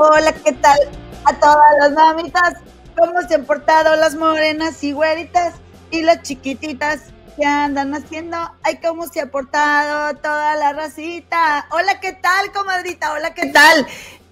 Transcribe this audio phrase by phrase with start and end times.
[0.00, 0.78] Hola, ¿qué tal
[1.24, 2.54] a todas las mamitas?
[2.96, 5.54] ¿Cómo se han portado las morenas y güeritas
[5.90, 7.00] y las chiquititas
[7.36, 8.36] que andan haciendo?
[8.62, 11.66] Ay, ¿cómo se ha portado toda la racita?
[11.72, 13.12] Hola, ¿qué tal, comadrita?
[13.12, 13.88] Hola, ¿qué tal?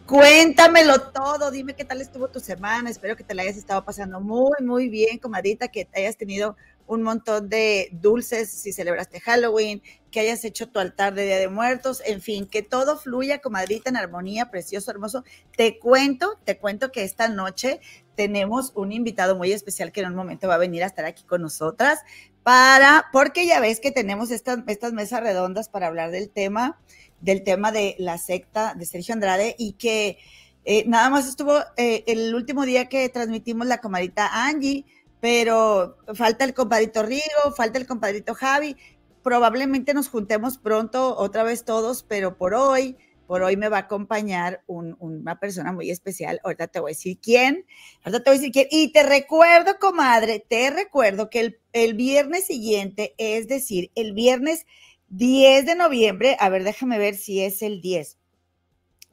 [0.06, 4.20] Cuéntamelo todo, dime qué tal estuvo tu semana, espero que te la hayas estado pasando
[4.20, 9.82] muy, muy bien, comadrita, que te hayas tenido un montón de dulces si celebraste Halloween,
[10.10, 13.90] que hayas hecho tu altar de Día de Muertos, en fin, que todo fluya, comadrita,
[13.90, 15.24] en armonía, precioso, hermoso.
[15.56, 17.80] Te cuento, te cuento que esta noche
[18.14, 21.24] tenemos un invitado muy especial que en un momento va a venir a estar aquí
[21.24, 22.00] con nosotras
[22.42, 26.78] para, porque ya ves que tenemos estas, estas mesas redondas para hablar del tema,
[27.20, 30.18] del tema de la secta de Sergio Andrade y que
[30.64, 34.84] eh, nada más estuvo eh, el último día que transmitimos la comadrita Angie,
[35.20, 38.76] pero falta el compadrito Rigo, falta el compadrito Javi.
[39.22, 43.80] Probablemente nos juntemos pronto otra vez todos, pero por hoy, por hoy me va a
[43.80, 46.40] acompañar una persona muy especial.
[46.44, 47.66] Ahorita te voy a decir quién.
[48.04, 48.68] Ahorita te voy a decir quién.
[48.70, 54.64] Y te recuerdo, comadre, te recuerdo que el, el viernes siguiente, es decir, el viernes
[55.08, 58.18] 10 de noviembre, a ver, déjame ver si es el 10.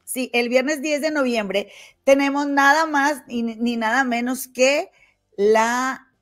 [0.04, 1.72] Sí, el viernes 10 de noviembre
[2.04, 4.90] tenemos nada más ni nada menos que
[5.36, 6.12] la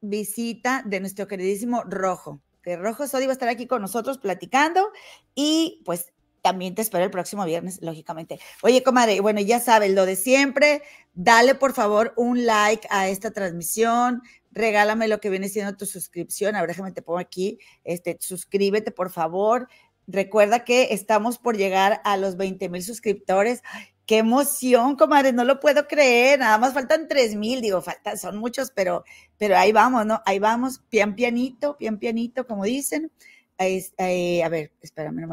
[0.00, 2.40] visita de nuestro queridísimo Rojo.
[2.62, 4.90] Que Rojo Sodi va a estar aquí con nosotros platicando
[5.34, 8.38] y pues también te espero el próximo viernes, lógicamente.
[8.62, 13.32] Oye, comadre, bueno, ya sabes, lo de siempre, dale por favor un like a esta
[13.32, 14.22] transmisión,
[14.52, 19.10] regálame lo que viene siendo tu suscripción, ahora déjame te pongo aquí, este, suscríbete por
[19.10, 19.68] favor.
[20.06, 23.62] Recuerda que estamos por llegar a los 20 mil suscriptores.
[24.06, 26.38] Qué emoción, comadre, no lo puedo creer.
[26.38, 29.04] Nada más faltan tres mil, digo, faltan, son muchos, pero,
[29.36, 30.22] pero ahí vamos, ¿no?
[30.24, 33.10] Ahí vamos, pian pianito, pian pianito, como dicen.
[33.58, 35.28] Eh, a ver, espérame,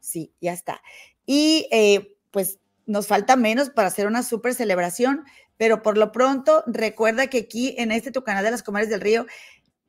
[0.00, 0.80] sí, ya está.
[1.26, 5.24] Y eh, pues nos falta menos para hacer una súper celebración,
[5.56, 9.00] pero por lo pronto recuerda que aquí en este tu canal de las comadres del
[9.00, 9.26] río,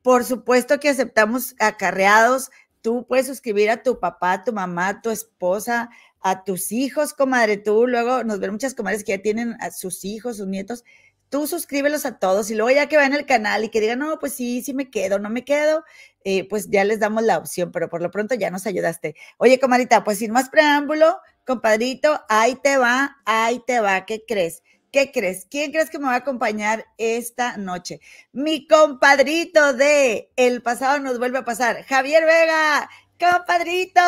[0.01, 2.49] por supuesto que aceptamos acarreados.
[2.81, 5.89] Tú puedes suscribir a tu papá, tu mamá, tu esposa,
[6.29, 10.03] a tus hijos, comadre, tú luego nos ven muchas comadres que ya tienen a sus
[10.03, 10.83] hijos, sus nietos,
[11.29, 14.17] tú suscríbelos a todos y luego ya que vayan al canal y que digan, no,
[14.19, 15.83] pues sí, sí me quedo, no me quedo,
[16.23, 19.15] eh, pues ya les damos la opción, pero por lo pronto ya nos ayudaste.
[19.37, 24.63] Oye, comadrita, pues sin más preámbulo, compadrito, ahí te va, ahí te va, ¿qué crees?
[24.91, 25.45] ¿Qué crees?
[25.49, 27.99] ¿Quién crees que me va a acompañar esta noche?
[28.31, 32.89] Mi compadrito de El pasado nos vuelve a pasar, Javier Vega.
[33.19, 33.99] Compadrito,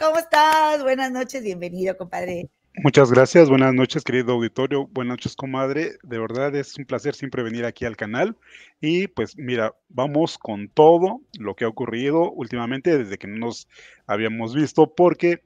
[0.00, 0.82] ¿cómo estás?
[0.82, 2.50] Buenas noches, bienvenido, compadre.
[2.82, 5.92] Muchas gracias, buenas noches, querido auditorio, buenas noches, comadre.
[6.02, 8.36] De verdad es un placer siempre venir aquí al canal.
[8.80, 13.68] Y pues mira, vamos con todo lo que ha ocurrido últimamente desde que nos
[14.08, 15.44] habíamos visto, porque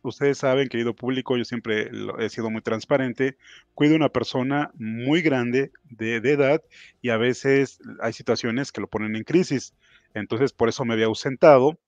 [0.00, 1.90] ustedes saben, querido público, yo siempre
[2.20, 3.36] he sido muy transparente,
[3.74, 6.62] cuido a una persona muy grande de, de edad
[7.02, 9.74] y a veces hay situaciones que lo ponen en crisis.
[10.14, 11.78] Entonces, por eso me había ausentado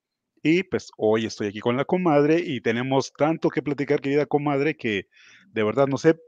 [0.43, 4.77] y pues hoy estoy aquí con la comadre y tenemos tanto que platicar, querida comadre,
[4.77, 5.09] que
[5.53, 6.19] de verdad no sé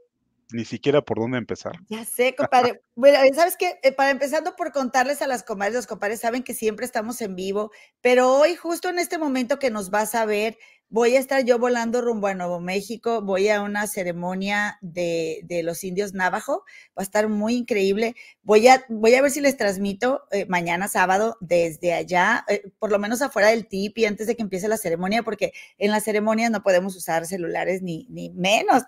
[0.51, 1.73] ni siquiera por dónde empezar.
[1.89, 2.81] Ya sé, compadre.
[2.95, 3.79] bueno, ¿sabes qué?
[3.83, 7.35] Eh, para empezando por contarles a las comadres, los compadres saben que siempre estamos en
[7.35, 7.71] vivo,
[8.01, 10.57] pero hoy, justo en este momento que nos vas a ver,
[10.95, 15.61] voy a estar yo volando rumbo a Nuevo México, voy a una ceremonia de, de
[15.61, 16.63] los indios Navajo,
[16.97, 18.15] va a estar muy increíble.
[18.43, 22.93] Voy a, voy a ver si les transmito eh, mañana sábado desde allá, eh, por
[22.93, 25.99] lo menos afuera del tip y antes de que empiece la ceremonia, porque en la
[25.99, 28.83] ceremonia no podemos usar celulares ni, ni menos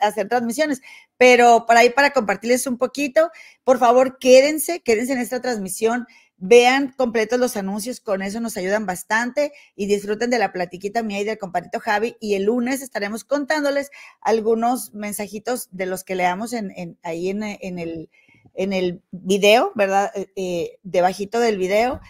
[0.00, 0.80] hacer transmisiones,
[1.18, 3.30] pero por ahí para compartirles un poquito,
[3.64, 8.86] por favor, quédense, quédense en esta transmisión Vean completos los anuncios, con eso nos ayudan
[8.86, 12.16] bastante y disfruten de la platiquita mía y del compadrito Javi.
[12.20, 13.90] Y el lunes estaremos contándoles
[14.20, 18.10] algunos mensajitos de los que leamos en, ahí en, el,
[18.54, 20.10] en el video, ¿verdad?
[20.14, 22.00] Eh, eh, debajito del video.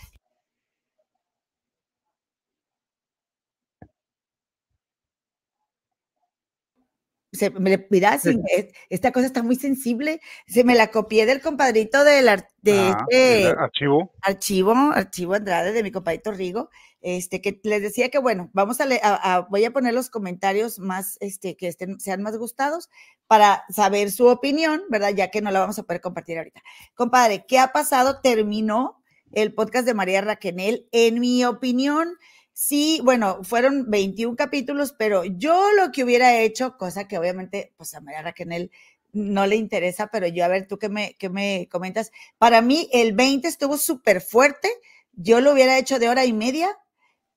[7.35, 8.19] Se me mira,
[8.89, 10.21] esta cosa está muy sensible.
[10.47, 14.13] Se me la copié del compadrito del de este archivo.
[14.23, 16.71] Archivo, archivo Andrade de mi compadrito Rigo.
[17.01, 19.03] Este, que les decía que bueno, vamos a, leer,
[19.51, 22.89] voy a poner los comentarios más, este, que estén, sean más gustados
[23.27, 25.11] para saber su opinión, ¿verdad?
[25.15, 26.63] Ya que no la vamos a poder compartir ahorita.
[26.95, 28.21] Compadre, ¿qué ha pasado?
[28.23, 29.03] Terminó
[29.33, 30.89] el podcast de María Raquenel.
[30.93, 32.17] En mi opinión,
[32.57, 37.95] Sí, bueno, fueron 21 capítulos, pero yo lo que hubiera hecho, cosa que obviamente, pues
[37.95, 38.71] a María Raquel
[39.13, 42.13] no le interesa, pero yo, a ver, tú qué me, qué me comentas.
[42.39, 44.69] Para mí, el 20 estuvo súper fuerte.
[45.13, 46.69] Yo lo hubiera hecho de hora y media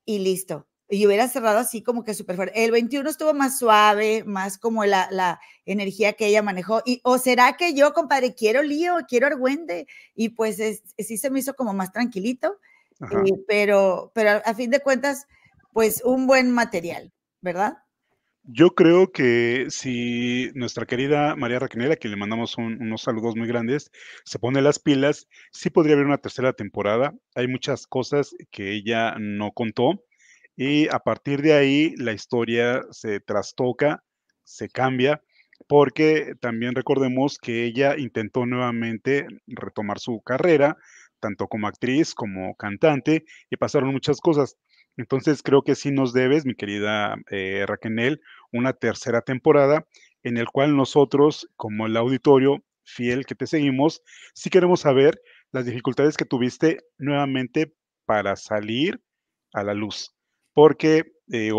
[0.05, 0.67] y listo.
[0.89, 2.63] Y hubiera cerrado así como que súper fuerte.
[2.63, 6.81] El 21 estuvo más suave, más como la, la energía que ella manejó.
[6.85, 9.87] Y, o será que yo, compadre, quiero lío, quiero argüende.
[10.15, 10.57] Y pues
[10.97, 12.57] sí se me hizo como más tranquilito.
[13.01, 15.27] Eh, pero, pero a fin de cuentas,
[15.73, 17.77] pues un buen material, ¿verdad?
[18.49, 23.45] Yo creo que si nuestra querida María Raquel, a quien le mandamos unos saludos muy
[23.45, 23.91] grandes,
[24.23, 27.13] se pone las pilas, sí podría haber una tercera temporada.
[27.35, 30.05] Hay muchas cosas que ella no contó
[30.55, 34.03] y a partir de ahí la historia se trastoca,
[34.45, 35.21] se cambia,
[35.67, 40.77] porque también recordemos que ella intentó nuevamente retomar su carrera,
[41.19, 44.57] tanto como actriz como cantante, y pasaron muchas cosas.
[44.97, 48.21] Entonces creo que sí nos debes, mi querida eh, Raquel,
[48.51, 49.85] una tercera temporada
[50.23, 54.01] en el cual nosotros, como el auditorio fiel que te seguimos,
[54.33, 55.21] sí queremos saber
[55.51, 57.73] las dificultades que tuviste nuevamente
[58.05, 58.99] para salir
[59.53, 60.15] a la luz.
[60.53, 61.51] Porque eh,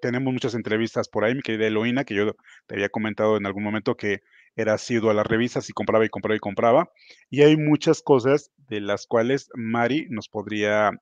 [0.00, 2.34] tenemos muchas entrevistas por ahí, mi querida Eloína, que yo
[2.66, 4.20] te había comentado en algún momento que
[4.56, 6.90] era sido a las revistas y compraba y compraba y compraba.
[7.30, 10.92] Y hay muchas cosas de las cuales Mari nos podría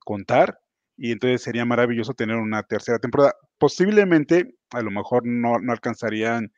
[0.00, 0.58] contar.
[0.96, 3.34] Y entonces sería maravilloso tener una tercera temporada.
[3.58, 6.52] Posiblemente, a lo mejor no, no alcanzarían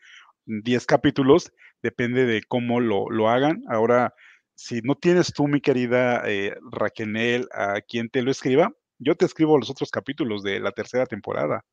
[0.47, 1.53] 10 capítulos,
[1.83, 3.63] depende de cómo lo, lo, hagan.
[3.69, 4.15] Ahora,
[4.55, 9.27] si no tienes tú, mi querida eh, Raquel, a quien te lo escriba, yo te
[9.27, 11.65] escribo los otros capítulos de la tercera temporada.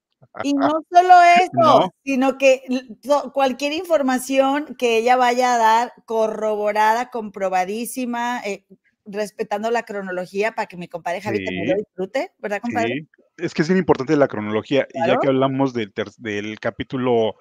[0.43, 2.63] Y no solo eso, sino que
[3.33, 8.65] cualquier información que ella vaya a dar corroborada, comprobadísima, eh,
[9.05, 13.07] respetando la cronología para que mi compadre Javi también lo disfrute, ¿verdad, compadre?
[13.37, 14.87] Es que es bien importante la cronología.
[14.93, 17.35] Y ya que hablamos del, del capítulo,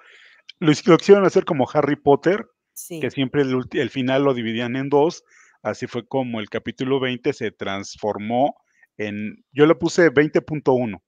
[0.58, 2.46] lo, quisieron hacer como Harry Potter,
[2.88, 5.24] que siempre el, el final lo dividían en dos.
[5.62, 8.56] Así fue como el capítulo 20 se transformó
[8.98, 11.00] en, yo le puse 20.1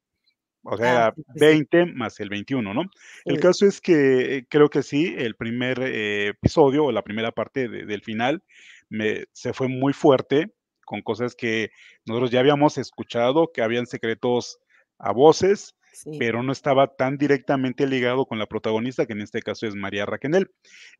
[0.68, 2.82] o sea, 20 más el 21, ¿no?
[3.24, 7.32] El caso es que eh, creo que sí, el primer eh, episodio o la primera
[7.32, 8.42] parte del final
[8.88, 10.52] me, se fue muy fuerte
[10.84, 11.70] con cosas que
[12.04, 14.58] nosotros ya habíamos escuchado, que habían secretos
[14.98, 15.74] a voces,
[16.18, 20.04] pero no estaba tan directamente ligado con la protagonista, que en este caso es María
[20.04, 20.50] Raquel.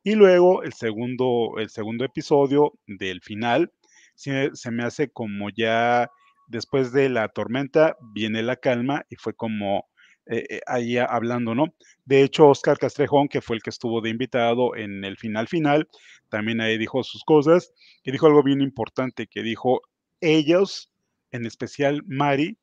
[0.03, 3.73] Y luego el segundo, el segundo episodio del final,
[4.15, 6.11] se me hace como ya
[6.49, 9.87] después de la tormenta viene la calma y fue como
[10.29, 11.73] eh, eh, ahí hablando, ¿no?
[12.05, 15.89] De hecho, Oscar Castrejón, que fue el que estuvo de invitado en el final final,
[16.29, 17.73] también ahí dijo sus cosas
[18.03, 19.83] y dijo algo bien importante, que dijo
[20.21, 20.91] ellos,
[21.31, 22.59] en especial Mari,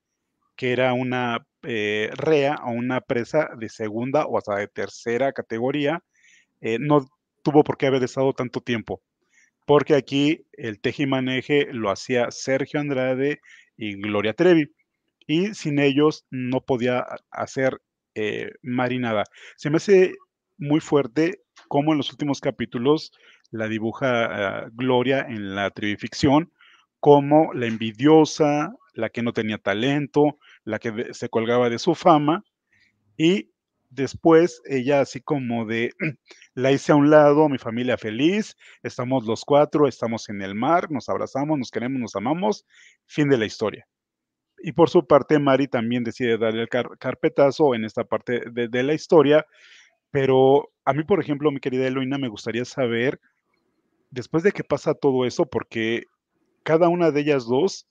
[0.58, 6.04] que era una eh, rea o una presa de segunda o hasta de tercera categoría,
[6.80, 7.06] no
[7.44, 9.02] tuvo por qué haber estado tanto tiempo,
[9.66, 13.42] porque aquí el tejimaneje lo hacía Sergio Andrade
[13.78, 14.72] y Gloria Trevi.
[15.26, 17.82] Y sin ellos no podía hacer
[18.16, 19.24] eh, Marinada.
[19.56, 20.16] Se me hace
[20.58, 23.12] muy fuerte cómo en los últimos capítulos
[23.52, 26.52] la dibuja ah, Gloria en la ficción
[27.00, 32.46] como la envidiosa, la que no tenía talento, la que se colgaba de su fama,
[33.18, 33.50] y
[33.96, 35.92] después ella así como de,
[36.56, 40.92] la hice a un lado, mi familia feliz, estamos los cuatro, estamos en el mar,
[40.92, 42.66] nos abrazamos, nos queremos, nos amamos,
[43.06, 43.88] fin de la historia.
[44.58, 48.94] Y por su parte, Mari también decide darle el carpetazo en esta parte de, la
[48.94, 49.46] historia,
[50.10, 53.20] pero a mí, por ejemplo, mi querida Eloína, me gustaría saber,
[54.10, 56.06] después de que pasa todo eso, porque
[56.64, 57.88] cada una de ellas dos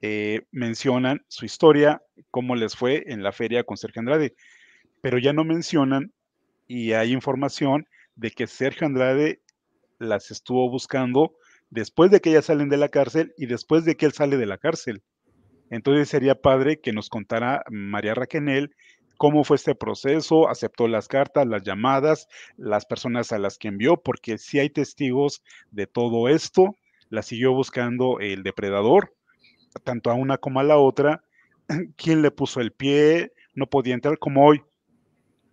[0.00, 4.34] eh, mencionan su historia, cómo les fue en la feria con Sergio Andrade
[5.00, 6.12] pero ya no mencionan
[6.66, 9.40] y hay información de que Sergio Andrade
[9.98, 11.34] las estuvo buscando
[11.70, 14.46] después de que ellas salen de la cárcel y después de que él sale de
[14.46, 15.02] la cárcel.
[15.70, 18.74] Entonces sería padre que nos contara María Raquenel
[19.16, 23.96] cómo fue este proceso, aceptó las cartas, las llamadas, las personas a las que envió,
[23.96, 26.76] porque si hay testigos de todo esto,
[27.08, 29.14] la siguió buscando el depredador,
[29.84, 31.24] tanto a una como a la otra,
[31.96, 34.62] quién le puso el pie, no podía entrar como hoy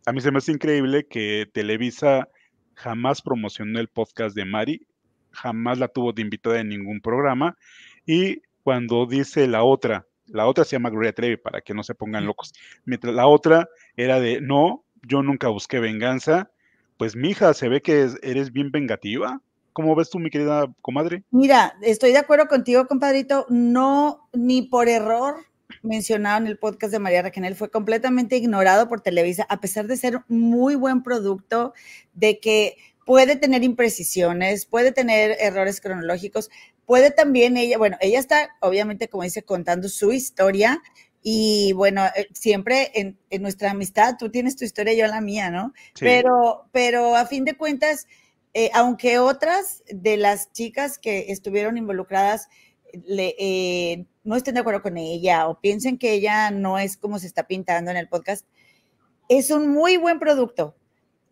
[0.06, 2.30] a mí se me hace increíble que Televisa
[2.76, 4.88] jamás promocionó el podcast de Mari,
[5.32, 7.58] jamás la tuvo de invitada en ningún programa,
[8.06, 11.96] y cuando dice la otra, la otra se llama Gloria Trevi, para que no se
[11.96, 12.54] pongan locos,
[12.86, 16.50] mientras la otra era de, no, yo nunca busqué venganza,
[16.98, 19.42] pues mija, se ve que eres bien vengativa.
[19.74, 21.24] ¿Cómo ves tú, mi querida comadre?
[21.32, 23.48] Mira, estoy de acuerdo contigo, compadrito.
[23.50, 25.38] No, ni por error
[25.82, 29.98] mencionado en el podcast de María Raquel, fue completamente ignorado por Televisa, a pesar de
[29.98, 31.74] ser muy buen producto,
[32.14, 36.50] de que puede tener imprecisiones, puede tener errores cronológicos,
[36.86, 40.82] puede también ella, bueno, ella está obviamente, como dice, contando su historia
[41.22, 45.74] y bueno, eh, siempre en, nuestra amistad, tú tienes tu historia, yo la mía, ¿no?
[46.00, 48.08] Pero, pero a fin de cuentas,
[48.54, 52.50] eh, aunque otras de las chicas que estuvieron involucradas
[53.06, 57.20] le, eh, no estén de acuerdo con ella o piensen que ella no es como
[57.20, 58.46] se está pintando en el podcast,
[59.30, 60.76] es un muy buen producto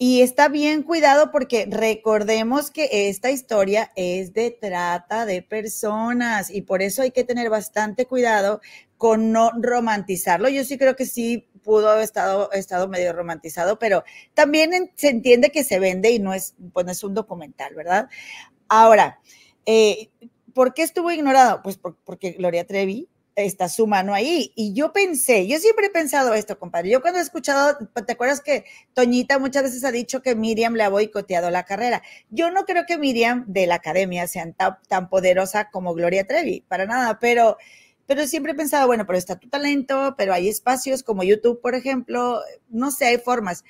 [0.03, 6.63] y está bien cuidado porque recordemos que esta historia es de trata de personas y
[6.63, 8.61] por eso hay que tener bastante cuidado
[8.97, 10.49] con no romantizarlo.
[10.49, 15.51] Yo sí creo que sí pudo haber estado, estado medio romantizado, pero también se entiende
[15.51, 18.09] que se vende y no es, pues es un documental, ¿verdad?
[18.67, 19.19] Ahora,
[19.67, 20.09] eh,
[20.53, 21.61] ¿por qué estuvo ignorado?
[21.63, 24.51] Pues porque Gloria Trevi está su mano ahí.
[24.55, 26.89] Y yo pensé, yo siempre he pensado esto, compadre.
[26.89, 30.83] Yo cuando he escuchado, ¿te acuerdas que Toñita muchas veces ha dicho que Miriam le
[30.83, 32.01] ha boicoteado la carrera?
[32.29, 34.51] Yo no creo que Miriam de la academia sea
[34.87, 37.57] tan, poderosa como Gloria Trevi, para nada, pero,
[38.05, 41.75] pero siempre he pensado, bueno, pero está tu talento, pero hay espacios como YouTube, por
[41.75, 43.63] ejemplo, no sé, hay formas.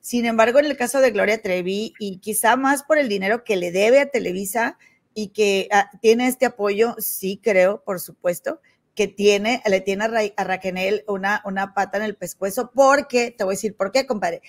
[0.00, 3.56] Sin embargo, en el caso de Gloria Trevi, y quizá más por el dinero que
[3.56, 4.76] le debe a Televisa
[5.14, 8.60] y que ah, tiene este apoyo, sí creo, por supuesto,
[8.94, 13.54] que tiene, le tiene a, Raquel una, una pata en el pescuezo, porque, te voy
[13.54, 14.42] a decir por qué, compadre,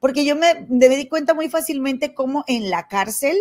[0.00, 3.36] porque yo me, me di cuenta muy fácilmente cómo en la cárcel,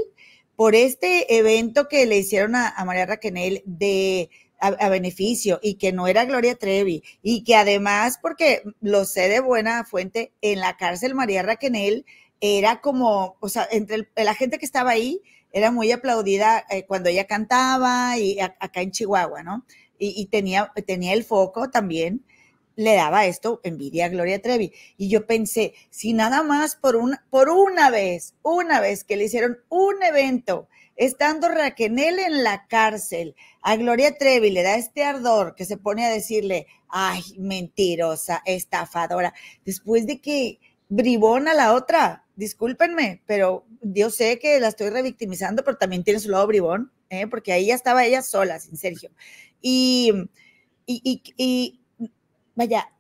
[0.56, 6.08] por este evento que le hicieron a, María Raquel de a, beneficio y que no
[6.08, 11.16] era Gloria Trevi y que además, porque lo sé de buena fuente, en la cárcel
[11.16, 12.06] María Raquel
[12.42, 15.22] era como, o sea, entre la gente que estaba ahí
[15.52, 19.66] era muy aplaudida eh, cuando ella cantaba y acá en Chihuahua, ¿no?
[20.02, 22.26] y, tenía, tenía el foco también,
[22.76, 24.74] le daba esto envidia a Gloria Trevi.
[24.98, 29.26] Y yo pensé, si nada más por una, por una vez, una vez que le
[29.26, 35.54] hicieron un evento, estando Raquel en la cárcel, a Gloria Trevi le da este ardor
[35.56, 42.21] que se pone a decirle, ay, mentirosa, estafadora, después de que bribón a la otra,
[42.36, 47.28] discúlpenme, pero yo sé que la estoy revictimizando, pero también tiene su lado bribón, ¿eh?
[47.28, 49.12] porque ahí ya estaba ella sola, sin Sergio.
[49.62, 50.12] Y,
[50.86, 51.80] y, y,
[52.56, 52.92] vaya,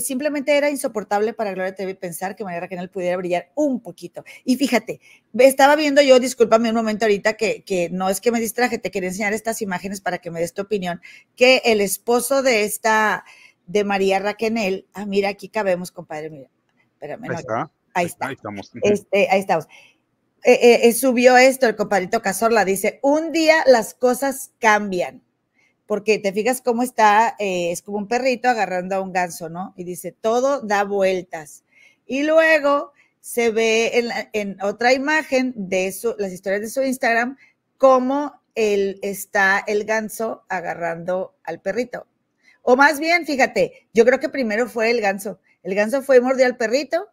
[0.00, 4.24] simplemente era insoportable para Gloria Trevi pensar que María Raquel pudiera brillar un poquito.
[4.44, 5.00] Y fíjate,
[5.38, 8.90] estaba viendo yo, discúlpame un momento ahorita, que, que, no es que me distraje, te
[8.90, 11.00] quería enseñar estas imágenes para que me des tu opinión,
[11.36, 13.24] que el esposo de esta,
[13.66, 16.48] de María Raquel, ah, mira, aquí cabemos, compadre, mira,
[16.94, 17.32] espérame.
[17.32, 17.70] Está.
[18.00, 18.26] Ahí está.
[18.28, 18.72] Ahí estamos.
[18.82, 19.66] Este, ahí estamos.
[20.42, 25.22] Eh, eh, eh, subió esto el compadrito Cazorla, dice, un día las cosas cambian
[25.90, 29.74] porque te fijas cómo está, eh, es como un perrito agarrando a un ganso, ¿no?
[29.76, 31.64] Y dice, todo da vueltas.
[32.06, 34.00] Y luego se ve
[34.32, 37.36] en, otra imagen de las historias de su Instagram,
[37.76, 42.06] cómo él está el ganso agarrando al perrito.
[42.62, 45.40] O más bien, fíjate, yo creo que primero fue el ganso.
[45.64, 47.08] El ganso fue y mordió al perrito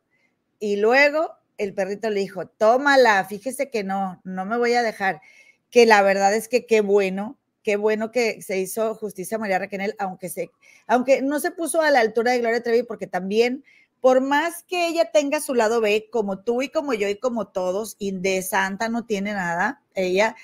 [0.60, 5.22] y luego el perrito le dijo, tómala, fíjese que no, no me voy a dejar.
[5.70, 7.38] Que la verdad es que qué bueno
[7.68, 10.52] qué bueno que se hizo justicia María Raquel, aunque, se,
[10.88, 13.66] aunque no se puso a la altura de Gloria Trevi, porque también,
[14.00, 17.50] por más que ella tenga su lado B, como tú y como yo y como
[17.50, 20.38] todos, y de santa no tiene nada, ella,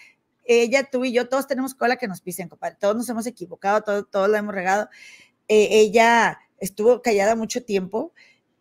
[0.43, 3.83] ella, tú y yo, todos tenemos cola que nos pisen, compadre, todos nos hemos equivocado,
[3.83, 4.89] todos, todos lo hemos regado.
[5.47, 8.11] Eh, ella estuvo callada mucho tiempo,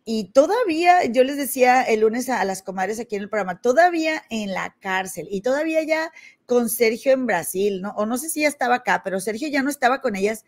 [0.05, 4.23] y todavía, yo les decía el lunes a, las comadres aquí en el programa, todavía
[4.29, 6.11] en la cárcel y todavía ya
[6.45, 7.91] con Sergio en Brasil, ¿no?
[7.95, 10.43] O no sé si ya estaba acá, pero Sergio ya no estaba con ellas.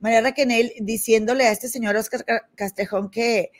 [0.00, 2.24] María Raquel diciéndole a este señor Oscar
[2.56, 3.52] Castejón que,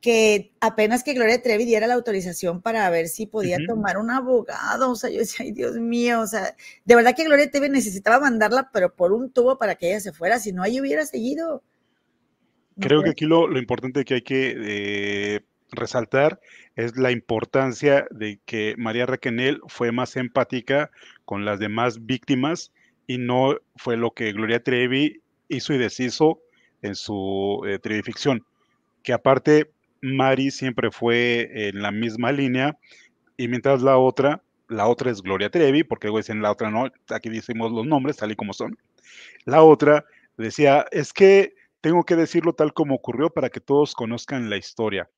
[0.00, 4.90] que apenas que Gloria Trevi diera la autorización para ver si podía tomar un abogado.
[4.90, 8.20] O sea, yo decía, ay, Dios mío, o sea, de verdad que Gloria Trevi necesitaba
[8.20, 11.62] mandarla, pero por un tubo para que ella se fuera, si no, ahí hubiera seguido.
[12.80, 15.40] Creo que aquí lo, importante que hay que eh,
[15.72, 16.40] resaltar
[16.76, 20.90] es la importancia de que María Raquel fue más empática
[21.24, 22.72] con las demás víctimas
[23.06, 26.40] y no fue lo que Gloria Trevi hizo y deshizo
[26.82, 27.80] en su eh.
[29.02, 29.70] Que aparte,
[30.00, 32.78] Mari siempre fue en la misma línea
[33.36, 36.88] y mientras la otra, la otra es Gloria Trevi, porque luego dicen la otra no,
[37.08, 38.78] aquí decimos los nombres tal y como son.
[39.44, 40.04] La otra
[40.36, 41.54] decía, es que
[41.88, 45.08] tengo que decirlo tal como ocurrió para que todos conozcan la historia.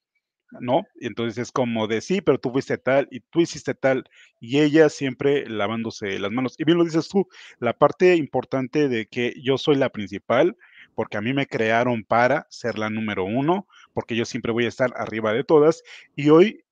[0.61, 0.85] ¿no?
[1.01, 4.05] Entonces es como de sí, pero tú fuiste tal y tú hiciste tal,
[4.39, 6.55] y ella siempre lavándose las manos.
[6.59, 7.27] Y bien lo dices tú,
[7.59, 10.57] la parte importante de que yo soy la principal,
[10.95, 14.69] porque a mí me crearon para ser la número uno, porque yo siempre voy a
[14.69, 15.83] estar arriba de todas,
[16.15, 16.63] y hoy,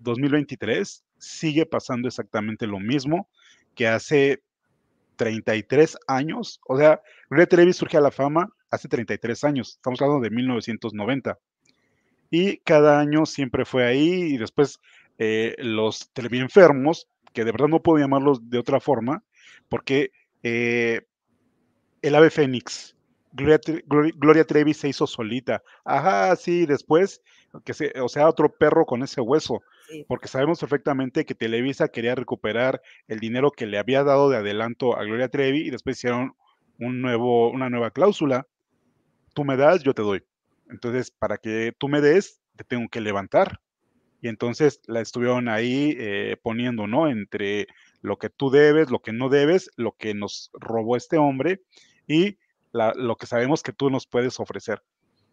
[0.00, 3.28] 2023, sigue pasando exactamente lo mismo
[3.76, 4.42] que hace
[5.14, 10.22] 33 años, o sea, Gloria Trevi surge a la fama hace 33 años, estamos hablando
[10.22, 11.38] de 1990
[12.30, 14.80] y cada año siempre fue ahí y después
[15.18, 19.22] eh, los enfermos que de verdad no puedo llamarlos de otra forma,
[19.68, 20.12] porque
[20.42, 21.02] eh,
[22.00, 22.96] el ave fénix,
[23.32, 25.62] Gloria, Trevi se hizo solita.
[25.84, 27.20] Ajá, sí, después,
[27.64, 29.62] que o sea, otro perro con ese hueso,
[30.06, 34.96] porque sabemos perfectamente que Televisa quería recuperar el dinero que le había dado de adelanto
[34.96, 36.36] a Gloria Trevi y después hicieron
[36.78, 38.46] un nuevo, una nueva cláusula.
[39.34, 40.24] Tú me das, yo te doy.
[40.70, 43.60] Entonces, para que tú me des, te tengo que levantar.
[44.20, 47.08] Y entonces la estuvieron ahí eh, poniendo, ¿no?
[47.08, 47.66] Entre
[48.00, 51.60] lo que tú debes, lo que no debes, lo que nos robó este hombre
[52.06, 52.38] y
[52.72, 54.82] lo que sabemos que tú nos puedes ofrecer.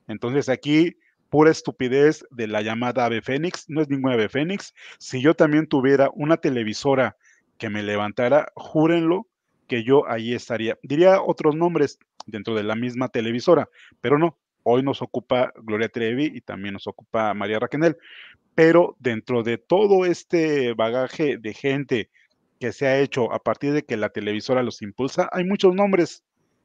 [0.07, 0.97] Entonces aquí,
[1.29, 4.73] pura estupidez de la llamada ave fénix, no es ninguna ave fénix.
[4.99, 7.15] Si yo también tuviera una televisora
[7.57, 9.27] que me levantara, júrenlo
[9.71, 10.77] que yo ahí estaría.
[10.83, 13.69] Diría otros nombres dentro de la misma televisora,
[14.01, 17.97] pero no, Hoy nos ocupa Gloria Trevi y también nos ocupa María Raquel,
[18.53, 22.09] pero dentro de todo este bagaje de gente
[22.59, 26.23] que se ha hecho a partir de que la televisora los impulsa, hay muchos nombres.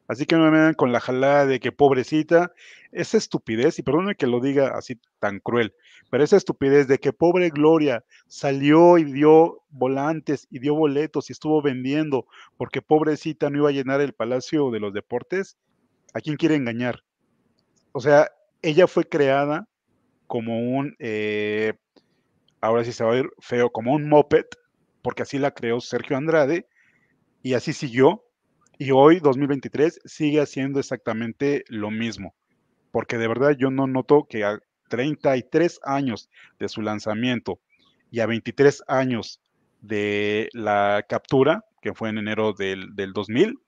[0.08, 2.52] Así que no me dan con la jalada de que pobrecita,
[2.92, 5.74] esa estupidez, y perdónenme que lo diga así tan cruel,
[6.10, 11.32] pero esa estupidez de que pobre Gloria salió y dio volantes y dio boletos y
[11.32, 15.56] estuvo vendiendo porque pobrecita no iba a llenar el Palacio de los Deportes,
[16.14, 17.02] ¿a quién quiere engañar?
[17.96, 19.66] o sea, ella fue creada
[20.26, 21.72] como un, eh,
[22.60, 24.44] ahora sí se va a ir feo, como un moped,
[25.00, 26.68] porque así la creó Sergio Andrade,
[27.42, 28.25] y así siguió,
[28.78, 32.34] y hoy, 2023, sigue haciendo exactamente lo mismo,
[32.90, 37.58] porque de verdad yo no noto que a 33 años de su lanzamiento
[38.10, 39.40] y a 23 años
[39.80, 43.58] de la captura, que fue en enero del, del 2000,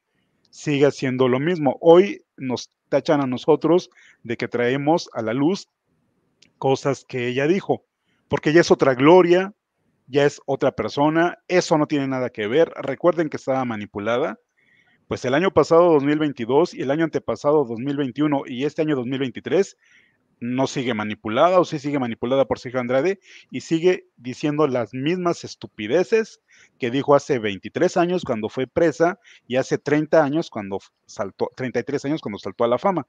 [0.51, 1.79] sigue haciendo lo mismo.
[1.81, 3.91] Hoy nos tachan a nosotros
[4.23, 5.69] de que traemos a la luz
[6.59, 7.85] cosas que ella dijo,
[8.29, 9.55] porque ya es otra gloria,
[10.07, 12.73] ya es otra persona, eso no tiene nada que ver.
[12.77, 14.39] Recuerden que estaba manipulada.
[15.09, 19.79] Pues el año pasado 2022 y el año antepasado 2021 y este año 2023
[20.41, 23.19] no sigue manipulada o sí sigue manipulada por Sergio Andrade
[23.51, 26.43] y sigue diciendo las mismas estupideces
[26.79, 32.05] que dijo hace 23 años cuando fue presa y hace 30 años cuando saltó, 33
[32.05, 33.07] años cuando saltó a la fama.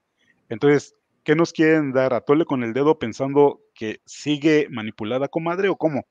[0.48, 2.14] Entonces, ¿qué nos quieren dar?
[2.14, 6.06] ¿A tole con el dedo pensando que sigue manipulada, comadre, o cómo?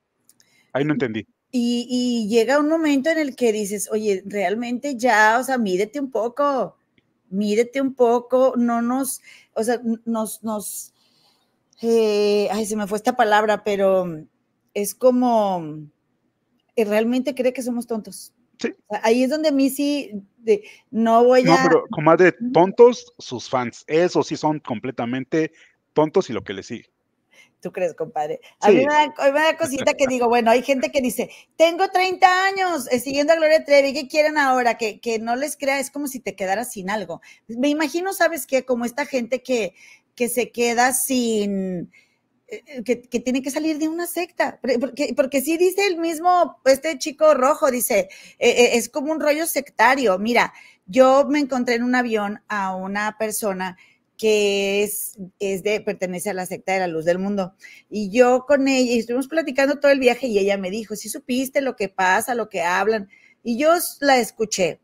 [0.71, 1.25] Ahí no entendí.
[1.51, 5.99] Y, y llega un momento en el que dices, oye, realmente ya, o sea, mídete
[5.99, 6.77] un poco,
[7.29, 9.21] mídete un poco, no nos,
[9.53, 10.93] o sea, nos, nos,
[11.81, 14.25] eh, ay, se me fue esta palabra, pero
[14.73, 15.89] es como,
[16.75, 18.33] eh, realmente cree que somos tontos.
[18.59, 18.73] Sí.
[19.03, 20.11] Ahí es donde a mí sí
[20.91, 21.45] no voy a.
[21.45, 23.85] No, pero comadre, tontos sus fans.
[23.87, 25.53] Eso sí son completamente
[25.93, 26.89] tontos y lo que les sigue.
[27.61, 28.39] ¿Tú crees, compadre?
[28.61, 32.87] A mí me da, cosita que digo, bueno, hay gente que dice, tengo 30 años
[32.91, 34.77] eh, siguiendo a Gloria Trevi, ¿qué quieren ahora?
[34.77, 37.21] Que, que no les crea, es como si te quedaras sin algo.
[37.47, 38.63] Me imagino, ¿sabes qué?
[38.63, 39.73] Como esta gente que,
[40.15, 41.91] que se queda sin,
[42.51, 46.59] eh, eh, que, tiene que salir de una secta, porque, porque sí dice el mismo,
[46.65, 50.17] este chico rojo, dice, eh, es como un rollo sectario.
[50.17, 50.51] Mira,
[50.87, 53.77] yo me encontré en un avión a una persona
[54.19, 57.55] que es, es de, pertenece a la secta de la luz del mundo.
[57.89, 61.09] Y yo con ella, y estuvimos platicando todo el viaje y ella me dijo, si
[61.09, 63.09] supiste lo que pasa, lo que hablan.
[63.41, 64.81] Y yo la escuché.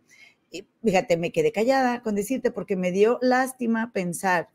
[0.49, 4.49] Y fíjate, me quedé callada con decirte porque me dio lástima pensar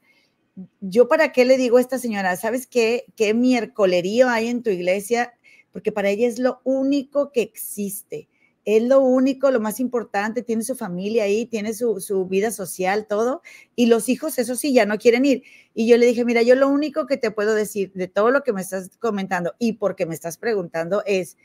[0.81, 3.05] yo para qué le digo a esta señora, ¿sabes qué?
[3.17, 5.33] ¿Qué miércolerío hay en tu iglesia?
[5.73, 8.29] Porque para ella es lo único que existe.
[8.65, 13.43] Es lo único, lo más importante, tiene su familia ahí, tiene su, vida social, todo,
[13.75, 15.43] y los hijos, eso sí, ya no quieren ir.
[15.75, 18.43] Y yo le dije, mira, yo lo único que te puedo decir de todo lo
[18.43, 21.37] que me estás comentando y porque me estás preguntando es,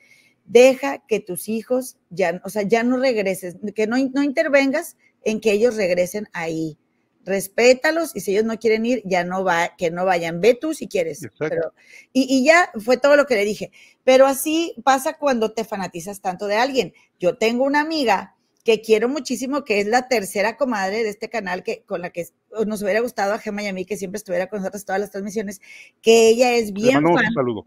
[0.45, 5.39] deja que tus hijos ya, o sea, ya no regreses, que no, no intervengas en
[5.39, 6.77] que ellos regresen ahí
[7.25, 10.73] respétalos y si ellos no quieren ir, ya no va, que no vayan, ve tú
[10.73, 11.27] si quieres.
[11.37, 11.73] Pero,
[12.13, 13.71] y, y, ya fue todo lo que le dije.
[14.03, 16.93] Pero así pasa cuando te fanatizas tanto de alguien.
[17.19, 21.61] Yo tengo una amiga que quiero muchísimo, que es la tercera comadre de este canal,
[21.61, 22.27] que con la que
[22.65, 25.11] nos hubiera gustado a Gemma y a mí que siempre estuviera con nosotros todas las
[25.11, 25.61] transmisiones,
[26.01, 27.65] que ella es bien le mandamos un saludo.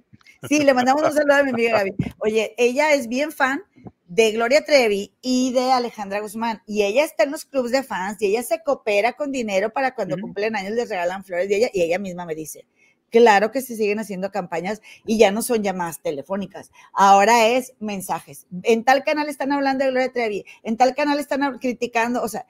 [0.49, 1.95] Sí, le mandamos un saludo a mi amiga Gaby.
[2.19, 3.63] Oye, ella es bien fan
[4.09, 6.63] de Gloria Trevi y de Alejandra Guzmán.
[6.67, 9.95] Y ella está en los clubes de fans y ella se coopera con dinero para
[9.95, 12.67] cuando cumplen años les regalan flores de ella y ella misma me dice,
[13.11, 18.47] claro que se siguen haciendo campañas y ya no son llamadas telefónicas, ahora es mensajes.
[18.63, 22.47] En tal canal están hablando de Gloria Trevi, en tal canal están criticando, o sea,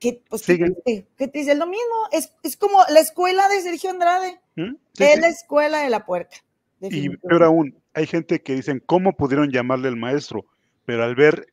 [0.00, 0.54] que pues, ¿qué,
[1.16, 5.90] es lo mismo, es, es, como la escuela de Sergio Andrade, es la escuela de
[5.90, 6.36] la puerca.
[6.80, 10.44] Y peor aún, hay gente que dicen, ¿cómo pudieron llamarle el maestro?
[10.84, 11.48] Pero al ver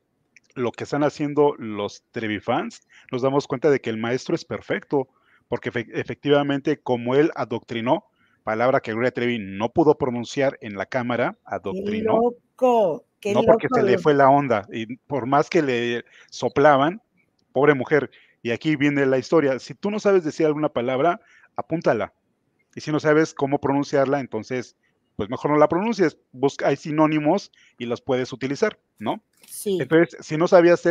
[0.54, 4.44] lo que están haciendo los Trevi fans, nos damos cuenta de que el maestro es
[4.44, 5.08] perfecto,
[5.48, 8.04] porque efectivamente como él adoctrinó,
[8.44, 12.14] palabra que Gloria Trevi no pudo pronunciar en la cámara, adoctrinó.
[12.14, 13.04] loco,
[13.34, 17.02] no porque se le fue la onda, y por más que le soplaban,
[17.52, 18.08] pobre mujer,
[18.42, 21.20] y aquí viene la historia, si tú no sabes decir alguna palabra,
[21.56, 22.12] apúntala,
[22.76, 24.76] y si no sabes cómo pronunciarla, entonces
[25.16, 29.22] pues mejor no la pronuncies, busca, hay sinónimos y los puedes utilizar, ¿no?
[29.46, 29.78] Sí.
[29.80, 30.84] Entonces, si no sabías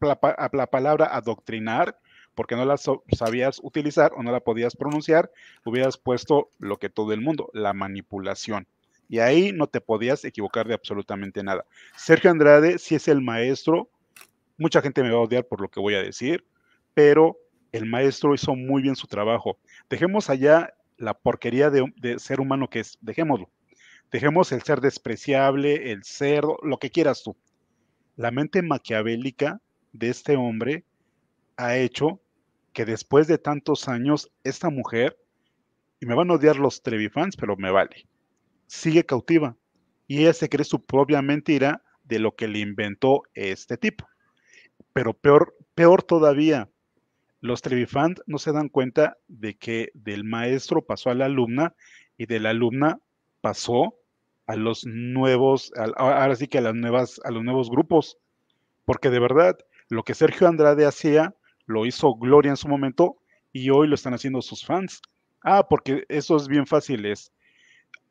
[0.00, 1.98] la, la palabra adoctrinar,
[2.34, 5.30] porque no la sabías utilizar o no la podías pronunciar,
[5.64, 8.66] hubieras puesto lo que todo el mundo, la manipulación.
[9.08, 11.66] Y ahí no te podías equivocar de absolutamente nada.
[11.96, 13.90] Sergio Andrade sí es el maestro,
[14.56, 16.44] mucha gente me va a odiar por lo que voy a decir,
[16.94, 17.36] pero
[17.72, 19.58] el maestro hizo muy bien su trabajo.
[19.88, 22.98] Dejemos allá la porquería de, ser humano que es.
[23.00, 23.50] Dejémoslo.
[24.12, 27.36] Dejemos el ser despreciable, el ser, lo que quieras tú.
[28.16, 29.60] La mente maquiavélica
[29.92, 30.84] de este hombre
[31.56, 32.20] ha hecho
[32.72, 35.16] que después de tantos años, esta mujer,
[36.00, 38.06] y me van a odiar los Trevi fans, pero me vale,
[38.66, 39.56] sigue cautiva.
[40.06, 44.06] Y ella se cree su propia mentira de lo que le inventó este tipo.
[44.92, 46.68] Pero peor, peor todavía,
[47.40, 51.74] los Trevifant no se dan cuenta de que del maestro pasó a la alumna
[52.16, 53.00] y de la alumna
[53.40, 53.96] pasó
[54.46, 58.18] a los nuevos, ahora sí que a las nuevas, a los nuevos grupos.
[58.84, 61.34] Porque de verdad, lo que Sergio Andrade hacía,
[61.66, 63.16] lo hizo Gloria en su momento
[63.52, 65.00] y hoy lo están haciendo sus fans.
[65.42, 67.32] Ah, porque eso es bien fácil, es.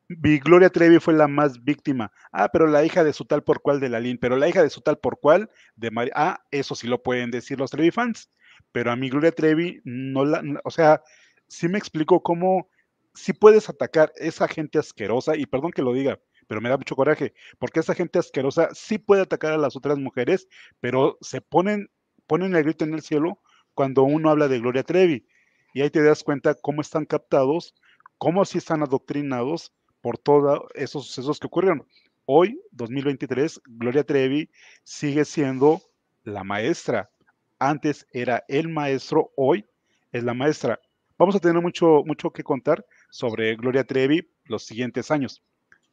[0.08, 2.10] Gloria Trevi fue la más víctima.
[2.32, 4.62] Ah, pero la hija de su tal por cual de la Lin, pero la hija
[4.62, 6.12] de su tal por cual de María.
[6.16, 8.28] Ah, eso sí lo pueden decir los Trevi fans
[8.72, 11.02] pero a mi Gloria Trevi no la, o sea,
[11.48, 12.68] sí me explico cómo,
[13.14, 16.96] si puedes atacar esa gente asquerosa, y perdón que lo diga, pero me da mucho
[16.96, 20.48] coraje, porque esa gente asquerosa sí puede atacar a las otras mujeres,
[20.80, 21.90] pero se ponen,
[22.26, 23.40] ponen el grito en el cielo
[23.74, 25.26] cuando uno habla de Gloria Trevi.
[25.72, 27.74] Y ahí te das cuenta cómo están captados,
[28.18, 31.86] cómo sí están adoctrinados por todos esos sucesos que ocurrieron.
[32.26, 34.50] Hoy, 2023, Gloria Trevi
[34.82, 35.80] sigue siendo
[36.24, 37.10] la maestra,
[37.60, 39.64] antes era el maestro, hoy
[40.10, 40.80] es la maestra.
[41.18, 45.42] Vamos a tener mucho, mucho que contar sobre Gloria Trevi los siguientes años.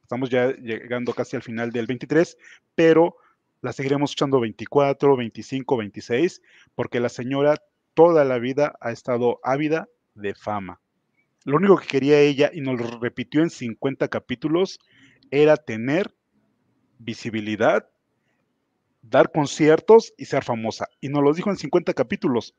[0.02, 2.38] Estamos ya llegando casi al final del 23,
[2.74, 3.18] pero
[3.62, 6.42] la seguiremos escuchando 24, 25, 26,
[6.74, 7.62] porque la señora
[7.94, 10.80] toda la vida ha estado ávida de fama.
[11.44, 14.80] Lo único que quería ella, y nos lo repitió en 50 capítulos,
[15.30, 16.14] era tener
[17.00, 17.90] visibilidad
[19.10, 20.88] dar conciertos y ser famosa.
[21.02, 22.56] Y nos lo dijo en 50 capítulos.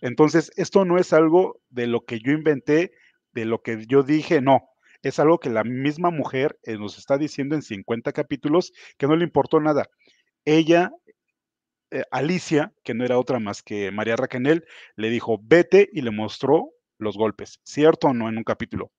[0.00, 2.92] Entonces, esto no es algo de lo que yo inventé,
[3.32, 4.68] de lo que yo dije, no.
[5.02, 9.16] Es algo que la misma mujer eh, nos está diciendo en 50 capítulos que no
[9.16, 9.88] le importó nada.
[10.44, 10.90] Ella,
[11.90, 14.64] eh, Alicia, que no era otra más que María Raquel,
[14.96, 18.28] le dijo, vete y le mostró los golpes, ¿cierto o no?
[18.28, 18.90] En un capítulo.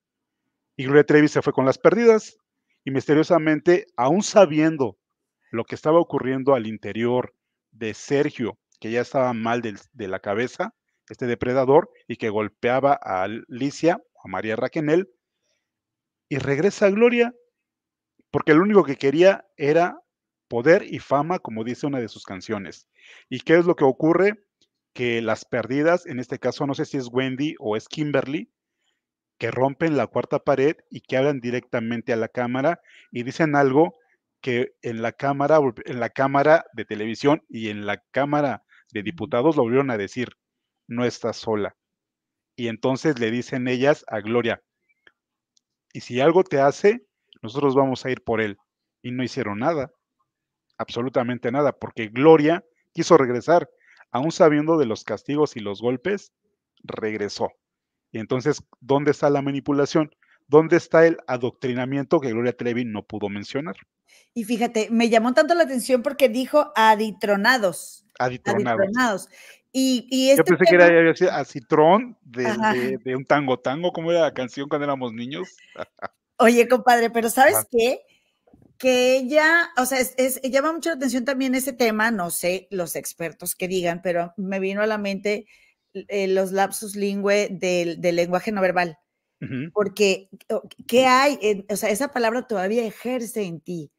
[0.76, 2.36] Y Gloria Trevi se fue con las pérdidas
[2.84, 4.98] y misteriosamente, aún sabiendo
[5.52, 7.34] lo que estaba ocurriendo al interior
[7.70, 10.74] de Sergio, que ya estaba mal de, la cabeza,
[11.08, 15.10] este depredador, y que golpeaba a Alicia, a María Raquel,
[16.28, 17.34] y regresa a Gloria,
[18.30, 20.00] porque lo único que quería era
[20.48, 22.88] poder y fama, como dice una de sus canciones.
[23.28, 24.42] ¿Y qué es lo que ocurre?
[24.94, 28.50] Que las perdidas, en este caso no sé si es Wendy o es Kimberly,
[29.36, 33.98] que rompen la cuarta pared y que hablan directamente a la cámara y dicen algo
[34.42, 39.56] que en la cámara, en la cámara de televisión y en la cámara de diputados
[39.56, 40.36] lo volvieron a decir,
[40.86, 41.76] no estás sola.
[42.56, 44.60] Y entonces le dicen ellas a Gloria,
[45.92, 47.06] y si algo te hace,
[47.42, 48.56] nosotros vamos a ir por él.
[49.02, 49.92] Y no hicieron nada,
[50.78, 53.68] absolutamente nada, porque Gloria quiso regresar,
[54.10, 56.32] aún sabiendo de los castigos y los golpes,
[56.82, 57.50] regresó.
[58.10, 60.10] Y entonces, ¿dónde está la manipulación?
[60.52, 63.74] ¿Dónde está el adoctrinamiento que Gloria Trevi no pudo mencionar?
[64.34, 68.04] Y fíjate, me llamó tanto la atención porque dijo aditronados.
[68.18, 69.30] Aditronados.
[69.72, 74.20] Y, y este Yo pensé que era acitrón de, de, un tango tango, como era
[74.20, 75.48] la canción cuando éramos niños.
[76.36, 78.02] Oye, compadre, pero ¿sabes qué?
[78.76, 82.94] Que ella, o sea, es, llama mucho la atención también ese tema, no sé los
[82.94, 85.46] expertos que digan, pero me vino a la mente
[85.94, 88.98] eh, los lapsus lingüe del, lenguaje no verbal.
[89.72, 90.28] Porque,
[90.86, 91.64] ¿qué hay?
[91.68, 93.90] o sea, esa palabra todavía ejerce en ti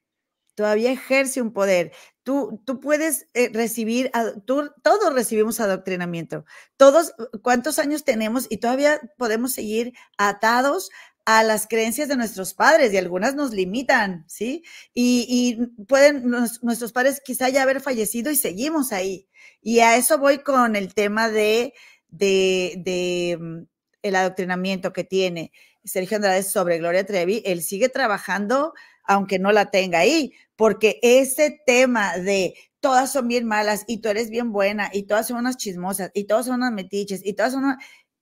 [0.55, 1.91] todavía ejerce un poder.
[2.23, 4.11] Tú, tú puedes eh, recibir,
[4.45, 6.45] tú, todos recibimos adoctrinamiento.
[6.77, 8.47] Todos, ¿cuántos años tenemos?
[8.49, 10.89] Y todavía podemos seguir atados
[11.25, 14.63] a las creencias de nuestros padres y algunas nos limitan, ¿sí?
[14.93, 19.27] Y, pueden nuestros padres quizá ya haber fallecido y seguimos ahí.
[19.61, 21.73] Y a eso voy con el tema de,
[22.09, 23.72] de, de mm,
[24.03, 25.51] el adoctrinamiento que tiene
[25.83, 27.41] Sergio Andrade sobre Gloria Trevi.
[27.45, 28.73] Él sigue trabajando
[29.05, 34.09] aunque no la tenga ahí, porque ese tema de todas son bien malas y tú
[34.09, 37.53] eres bien buena y todas son unas chismosas y todas son unas metiches y todas
[37.53, 37.77] son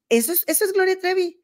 [0.09, 1.41] Eso es, eso es Gloria Trevi.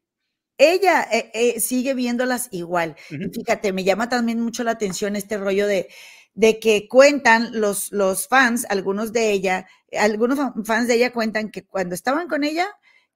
[0.56, 2.96] Ella eh, eh, sigue viéndolas igual.
[3.32, 5.88] fíjate, me llama también mucho la atención este rollo de,
[6.34, 11.64] de que cuentan los, los fans, algunos de ella, algunos fans de ella cuentan que
[11.64, 12.66] cuando estaban con ella,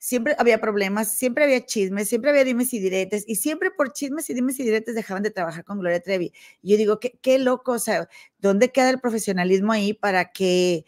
[0.03, 4.29] siempre había problemas, siempre había chismes, siempre había dimes y diretes, y siempre por chismes
[4.29, 6.33] y dimes y diretes dejaban de trabajar con Gloria Trevi.
[6.61, 8.09] Yo digo, qué, qué loco, o sea,
[8.41, 10.85] ¿dónde queda el profesionalismo ahí para que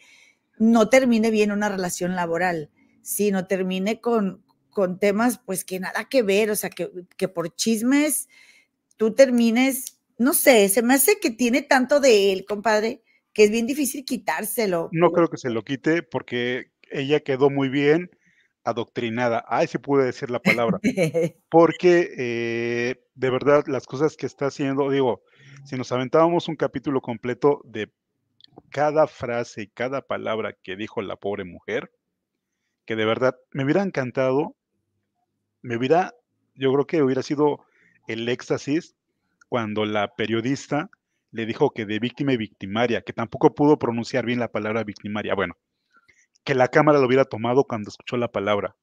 [0.57, 2.69] no termine bien una relación laboral?
[3.03, 7.29] Sí, no termine con, con temas, pues que nada que ver, o sea, que, que
[7.29, 8.27] por chismes
[8.97, 13.01] tú termines, no sé, se me hace que tiene tanto de él, compadre,
[13.31, 14.89] que es bien difícil quitárselo.
[14.91, 18.09] No creo que se lo quite porque ella quedó muy bien
[18.65, 19.45] adoctrinada.
[19.47, 20.79] Ay, si pude decir la palabra.
[21.49, 25.21] Porque eh, de verdad las cosas que está haciendo, digo,
[25.63, 27.91] si nos aventábamos un capítulo completo de
[28.71, 31.91] cada frase y cada palabra que dijo la pobre mujer,
[32.85, 34.55] que de verdad me hubiera encantado,
[35.61, 36.13] me hubiera,
[36.55, 37.65] yo creo que hubiera sido
[38.07, 38.95] el éxtasis
[39.49, 40.89] cuando la periodista
[41.31, 45.35] le dijo que de víctima y victimaria, que tampoco pudo pronunciar bien la palabra victimaria.
[45.35, 45.55] Bueno,
[46.45, 48.75] que la cámara lo hubiera tomado cuando escuchó la palabra.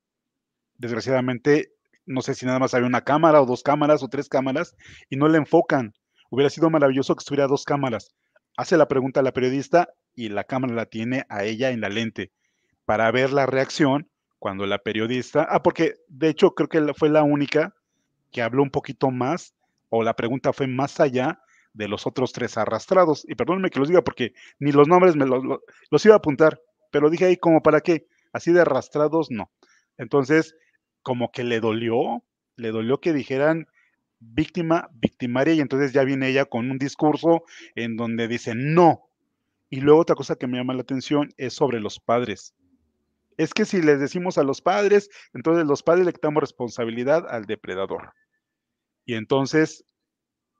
[0.76, 1.72] Desgraciadamente,
[2.04, 4.76] no sé si nada más había una cámara o dos cámaras o tres cámaras
[5.08, 5.94] y no le enfocan.
[6.28, 8.10] Hubiera sido maravilloso que estuviera dos cámaras.
[8.56, 11.88] Hace la pregunta a la periodista y la cámara la tiene a ella en la
[11.88, 12.32] lente
[12.84, 17.22] para ver la reacción cuando la periodista, ah, porque de hecho creo que fue la
[17.22, 17.76] única
[18.32, 19.54] que habló un poquito más
[19.88, 21.40] o la pregunta fue más allá
[21.74, 23.24] de los otros tres arrastrados.
[23.28, 25.44] Y perdónenme que los diga porque ni los nombres me los,
[25.90, 26.60] los iba a apuntar,
[26.92, 29.50] pero dije ahí como para qué, así de arrastrados, no.
[29.98, 30.54] Entonces,
[31.02, 32.22] como que le dolió,
[32.56, 33.66] le dolió que dijeran
[34.20, 37.42] víctima, victimaria, y entonces ya viene ella con un discurso
[37.74, 39.08] en donde dice no.
[39.68, 42.54] Y luego otra cosa que me llama la atención es sobre los padres.
[43.38, 47.46] Es que si les decimos a los padres, entonces los padres le quitamos responsabilidad al
[47.46, 48.12] depredador.
[49.06, 49.84] Y entonces,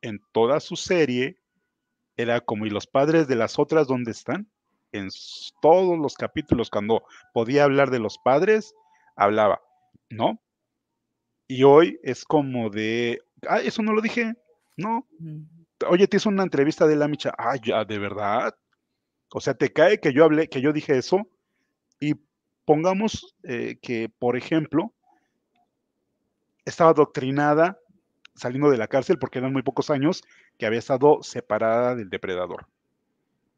[0.00, 1.38] en toda su serie,
[2.16, 4.50] era como, ¿y los padres de las otras dónde están?
[4.92, 5.08] En
[5.60, 7.02] todos los capítulos, cuando
[7.32, 8.74] podía hablar de los padres,
[9.16, 9.60] hablaba,
[10.10, 10.40] ¿no?
[11.48, 14.34] Y hoy es como de, ah, eso no lo dije,
[14.76, 15.06] ¿no?
[15.88, 18.54] Oye, te hizo una entrevista de la Micha, ah, ya, ¿de verdad?
[19.34, 21.26] O sea, te cae que yo hablé, que yo dije eso,
[21.98, 22.14] y
[22.64, 24.94] pongamos eh, que, por ejemplo,
[26.64, 27.78] estaba adoctrinada
[28.34, 30.22] saliendo de la cárcel porque eran muy pocos años
[30.58, 32.66] que había estado separada del depredador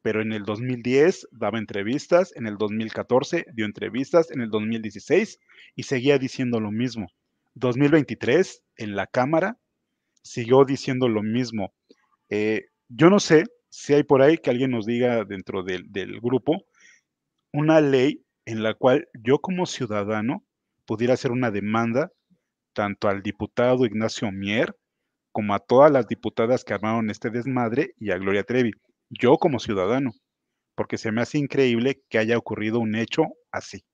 [0.05, 5.41] pero en el 2010 daba entrevistas, en el 2014 dio entrevistas, en el 2016
[5.77, 7.07] y seguía diciendo lo mismo.
[7.55, 9.57] 2023 en la Cámara
[10.21, 11.73] siguió diciendo lo mismo.
[12.29, 16.21] Eh, yo no sé si hay por ahí que alguien nos diga dentro del, del
[16.21, 16.67] grupo
[17.51, 20.45] una ley en la cual yo como ciudadano
[20.85, 22.13] pudiera hacer una demanda
[22.75, 24.77] tanto al diputado Ignacio Mier
[25.33, 28.73] como a todas las diputadas que armaron este desmadre y a Gloria Trevi
[29.19, 30.13] yo como ciudadano,
[30.75, 33.85] porque se me hace increíble que haya ocurrido un hecho así.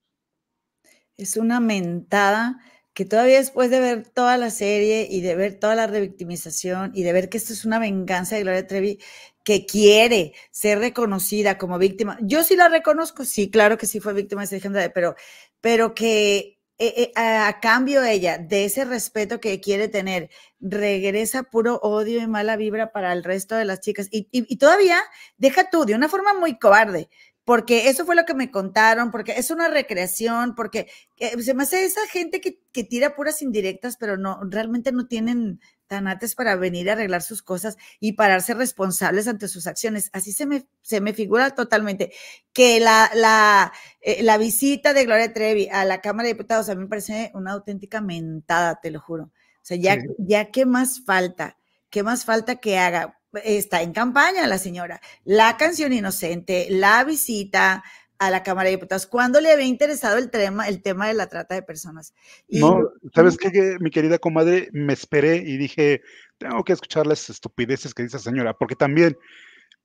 [1.16, 2.58] Es una mentada
[2.94, 7.02] que todavía después de ver toda la serie y de ver toda la revictimización y
[7.02, 8.98] de ver que esto es una venganza de Gloria Trevi
[9.44, 14.12] que quiere ser reconocida como víctima, yo sí la reconozco, sí, claro que sí fue
[14.12, 15.14] víctima de ese pero,
[15.60, 21.78] pero que eh, eh, a cambio ella de ese respeto que quiere tener, regresa puro
[21.82, 24.08] odio y mala vibra para el resto de las chicas.
[24.10, 25.02] Y, todavía,
[25.36, 27.10] deja tú, de una forma muy cobarde,
[27.44, 31.62] porque eso fue lo que me contaron, porque es una recreación, porque eh, se me
[31.62, 36.54] hace esa gente que, que, tira puras indirectas, pero no, realmente no tienen tanates para
[36.54, 40.10] venir a arreglar sus cosas y pararse responsables ante sus acciones.
[40.12, 42.12] Así se me, se me figura totalmente
[42.52, 46.74] que la, la, eh, la visita de Gloria Trevi a la Cámara de Diputados a
[46.74, 49.24] mí me parece una auténtica mentada, te lo juro.
[49.24, 51.58] O sea, ya, ya qué más falta,
[51.90, 55.00] qué más falta que haga está en campaña la señora.
[55.24, 57.84] La canción inocente, la visita
[58.18, 59.06] a la Cámara de Diputados.
[59.06, 62.14] ¿Cuándo le había interesado el tema, el tema de la trata de personas?
[62.48, 64.68] no, ¿sabes qué, mi querida comadre?
[64.72, 66.02] Me esperé y dije,
[66.36, 69.16] tengo que escuchar las estupideces que dice la señora, porque también,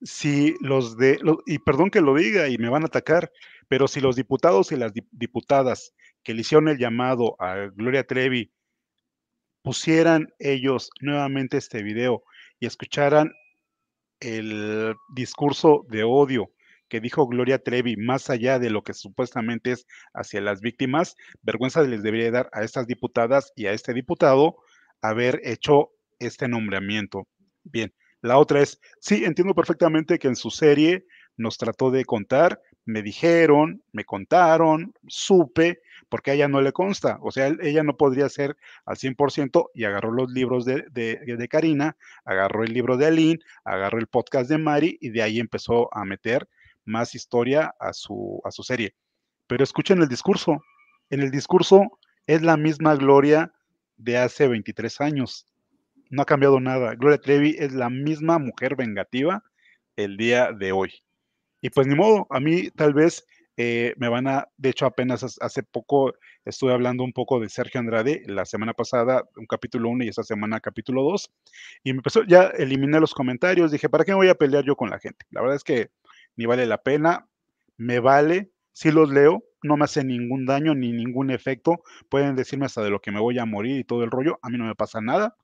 [0.02, 3.32] si los de, y perdón que lo diga y me van a atacar,
[3.70, 8.52] pero si los diputados y las diputadas que le hicieron el llamado a Gloria Trevi
[9.62, 12.24] pusieran ellos nuevamente este video
[12.66, 13.32] escucharan
[14.20, 16.52] el discurso de odio
[16.88, 21.82] que dijo Gloria Trevi, más allá de lo que supuestamente es hacia las víctimas, vergüenza
[21.82, 24.58] les debería dar a estas diputadas y a este diputado
[25.02, 27.28] haber hecho este nombramiento.
[27.64, 31.06] Bien, la otra es, sí, entiendo perfectamente que en su serie
[31.38, 37.18] nos trató de contar, me dijeron, me contaron, supe, porque a ella no le consta,
[37.22, 41.98] o sea, ella no podría ser al 100% y agarró los libros de, de, Karina,
[42.24, 46.06] agarró el libro de Aline, agarró el podcast de Mari y de ahí empezó a
[46.06, 46.48] meter
[46.86, 48.96] más historia a su, a su serie.
[49.48, 50.62] Pero escuchen el discurso,
[51.10, 53.52] en el discurso es la misma Gloria
[53.98, 55.46] de hace 23 años,
[56.10, 59.44] no ha cambiado nada, Gloria Trevi es la misma mujer vengativa
[59.96, 60.94] el día de hoy.
[61.62, 63.26] Y pues ni modo, a mí tal vez
[63.58, 66.14] eh, me van a, de hecho apenas hace poco
[66.44, 70.24] estuve hablando un poco de Sergio Andrade, la semana pasada un capítulo 1 y esta
[70.24, 71.32] semana capítulo 2,
[71.84, 74.76] y me empezó, ya eliminé los comentarios, dije, ¿para qué me voy a pelear yo
[74.76, 75.26] con la gente?
[75.32, 75.90] La verdad es que
[76.36, 77.28] ni vale la pena,
[77.78, 82.66] me vale, si los leo, no me hace ningún daño ni ningún efecto, pueden decirme
[82.66, 84.66] hasta de lo que me voy a morir y todo el rollo, a mí no
[84.66, 85.36] me pasa nada.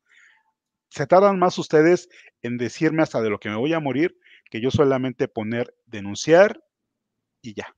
[0.89, 2.09] Se tardan más ustedes
[2.41, 4.17] en decirme hasta de lo que me voy a morir
[4.49, 6.61] que yo solamente poner denunciar
[7.41, 7.73] y ya.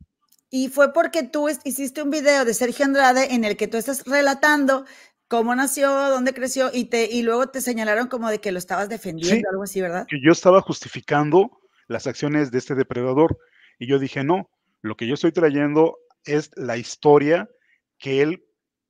[0.55, 4.05] Y fue porque tú hiciste un video de Sergio Andrade en el que tú estás
[4.05, 4.85] relatando
[5.27, 8.87] cómo nació, dónde creció y te y luego te señalaron como de que lo estabas
[8.87, 10.05] defendiendo, algo así, ¿verdad?
[10.07, 13.39] Que yo estaba justificando las acciones de este depredador
[13.79, 14.47] y yo dije, "No,
[14.83, 17.49] lo que yo estoy trayendo es la historia
[17.97, 18.43] que él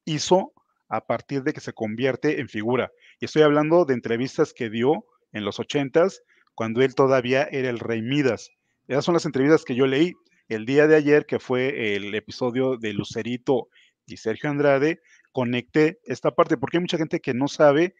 [0.04, 0.52] hizo
[0.90, 2.92] a partir de que se convierte en figura.
[3.22, 6.24] Y estoy hablando de entrevistas que dio en los ochentas
[6.56, 8.50] cuando él todavía era el rey Midas.
[8.90, 10.14] Esas son las entrevistas que yo leí
[10.48, 13.70] el día de ayer, que fue el episodio de Lucerito
[14.06, 15.02] y Sergio Andrade,
[15.32, 17.96] conecté esta parte, porque hay mucha gente que no sabe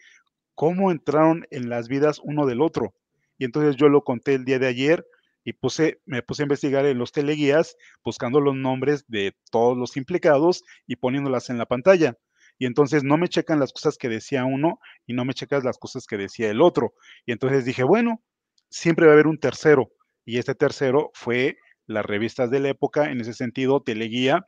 [0.56, 2.94] cómo entraron en las vidas uno del otro.
[3.38, 5.06] Y entonces yo lo conté el día de ayer
[5.44, 9.98] y puse, me puse a investigar en los teleguías, buscando los nombres de todos los
[9.98, 12.18] implicados y poniéndolas en la pantalla.
[12.60, 15.78] Y entonces no me checan las cosas que decía uno y no me checas las
[15.78, 16.94] cosas que decía el otro.
[17.26, 18.22] Y entonces dije, bueno,
[18.70, 19.92] siempre va a haber un tercero.
[20.24, 24.48] Y este tercero fue las revistas de la época, en ese sentido, Teleguía,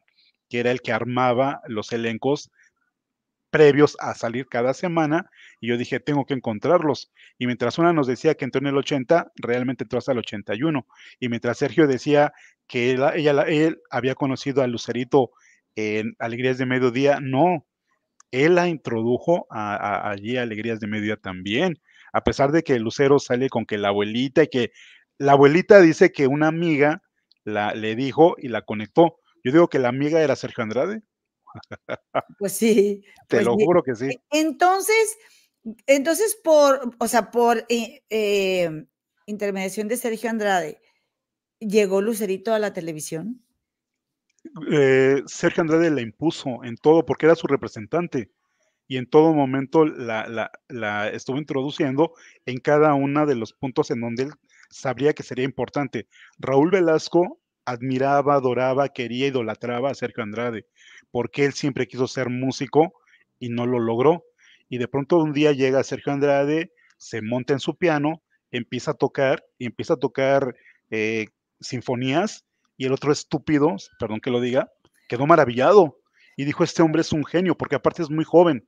[0.50, 2.52] que era el que armaba los elencos
[3.50, 5.30] previos a salir cada semana,
[5.62, 7.12] y yo dije, tengo que encontrarlos.
[7.38, 10.86] Y mientras una nos decía que entró en el 80, realmente entró hasta el 81.
[11.20, 12.34] Y mientras Sergio decía
[12.68, 15.32] que él, ella, él había conocido a Lucerito
[15.76, 17.66] en Alegrías de Mediodía, no,
[18.32, 21.80] él la introdujo allí a Alegrías de Mediodía también
[22.16, 24.72] a pesar de que Lucero sale con que la abuelita y que
[25.18, 27.04] la abuelita dice que una amiga
[27.46, 29.20] la, le dijo y la conectó.
[29.44, 31.02] Yo digo que la amiga era Sergio Andrade.
[32.38, 33.04] Pues sí.
[33.30, 34.10] Te pues lo juro que sí.
[34.32, 35.18] Entonces,
[35.88, 38.86] entonces por, o sea, por eh, eh,
[39.26, 40.82] intermediación de Sergio Andrade,
[41.60, 43.42] ¿llegó Lucerito a la televisión?
[44.72, 48.32] Eh, Sergio Andrade la impuso en todo porque era su representante
[48.88, 50.52] y en todo momento la,
[51.12, 52.14] estuvo introduciendo
[52.46, 54.32] en cada uno de los puntos en donde él
[54.76, 56.08] sabría que sería importante.
[56.38, 60.68] Raúl Velasco admiraba, adoraba, quería, idolatraba a Sergio Andrade,
[61.12, 62.94] porque él siempre quiso ser músico
[63.40, 64.26] y no lo logró.
[64.68, 68.96] Y de pronto un día llega Sergio Andrade, se monta en su piano, empieza a
[68.96, 70.56] tocar y empieza a tocar
[70.92, 71.28] eh,
[71.60, 72.46] sinfonías
[72.78, 74.70] y el otro estúpido, perdón que lo diga,
[75.08, 76.00] quedó maravillado
[76.36, 78.68] y dijo, este hombre es un genio, porque aparte es muy joven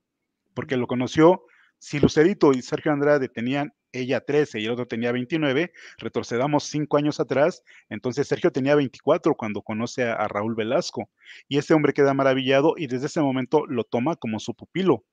[0.54, 1.44] porque lo conoció,
[1.80, 6.98] si Lucerito y Sergio Andrade tenían ella 13 y el otro tenía 29, retrocedamos cinco
[6.98, 11.10] años atrás, entonces Sergio tenía 24 cuando conoce a, Raúl Velasco
[11.48, 15.06] y este hombre queda maravillado y desde ese momento lo toma como su pupilo.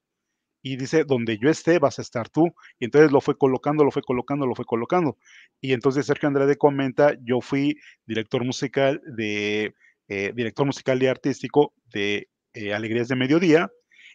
[0.66, 2.46] y dice, donde yo esté vas a estar tú.
[2.78, 5.18] Y entonces lo fue colocando, lo fue colocando, lo fue colocando.
[5.60, 9.74] Y entonces Sergio Andrade comenta, yo fui director musical de,
[10.08, 13.70] eh, director musical y artístico de eh, Alegrías de Mediodía,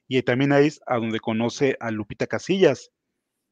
[0.10, 2.92] y también ahí es a donde conoce a Lupita Casillas,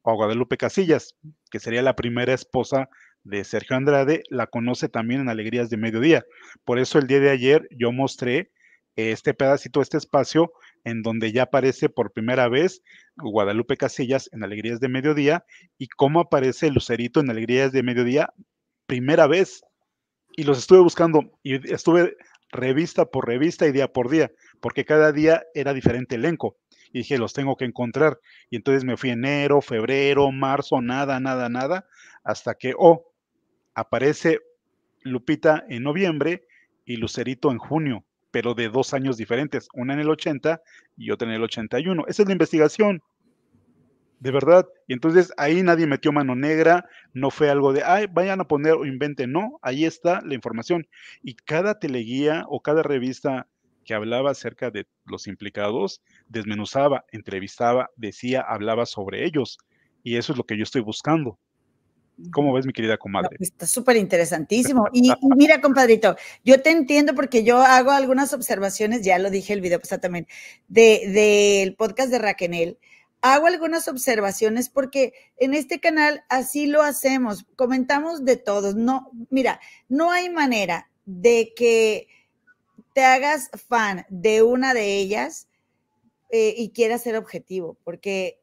[0.02, 1.14] o a Guadalupe Casillas,
[1.50, 2.88] que sería la primera esposa
[3.22, 6.24] de Sergio Andrade, la conoce también en Alegrías de Mediodía.
[6.64, 8.50] Por eso el día de ayer yo mostré
[8.96, 10.52] este pedacito, este espacio,
[10.82, 12.82] en donde ya aparece por primera vez
[13.16, 15.44] Guadalupe Casillas en Alegrías de Mediodía
[15.78, 18.34] y cómo aparece Lucerito en Alegrías de Mediodía
[18.86, 19.62] primera vez.
[20.36, 22.16] Y los estuve buscando y estuve
[22.50, 24.30] revista por revista y día por día,
[24.60, 26.56] porque cada día era diferente elenco.
[26.92, 28.18] Y dije, los tengo que encontrar.
[28.50, 31.86] Y entonces me fui enero, febrero, marzo, nada, nada, nada,
[32.24, 33.12] hasta que, oh,
[33.74, 34.40] aparece
[35.02, 36.46] Lupita en noviembre
[36.84, 40.62] y Lucerito en junio pero de dos años diferentes, una en el 80
[40.96, 42.04] y otra en el 81.
[42.08, 43.02] Esa es la investigación,
[44.20, 44.66] de verdad.
[44.86, 48.74] Y entonces ahí nadie metió mano negra, no fue algo de, ay, vayan a poner
[48.74, 50.86] o inventen, no, ahí está la información.
[51.22, 53.48] Y cada teleguía o cada revista
[53.88, 59.56] que hablaba acerca de los implicados, desmenuzaba, entrevistaba, decía, hablaba sobre ellos.
[60.02, 61.38] Y eso es lo que yo estoy buscando.
[62.30, 63.38] ¿Cómo ves, mi querida comadre?
[63.38, 64.88] Pues, está súper interesantísimo.
[64.92, 69.62] Y, mira, compadrito, yo te entiendo porque yo hago algunas observaciones, ya lo dije el
[69.62, 70.26] video pasado también,
[70.68, 72.78] del de, podcast de Raquenel.
[73.22, 78.74] Hago algunas observaciones porque en este canal así lo hacemos, comentamos de todos.
[78.74, 82.06] No, mira, no hay manera de que
[82.98, 85.46] te hagas fan de una de ellas
[86.30, 88.40] eh, y quieras ser objetivo, porque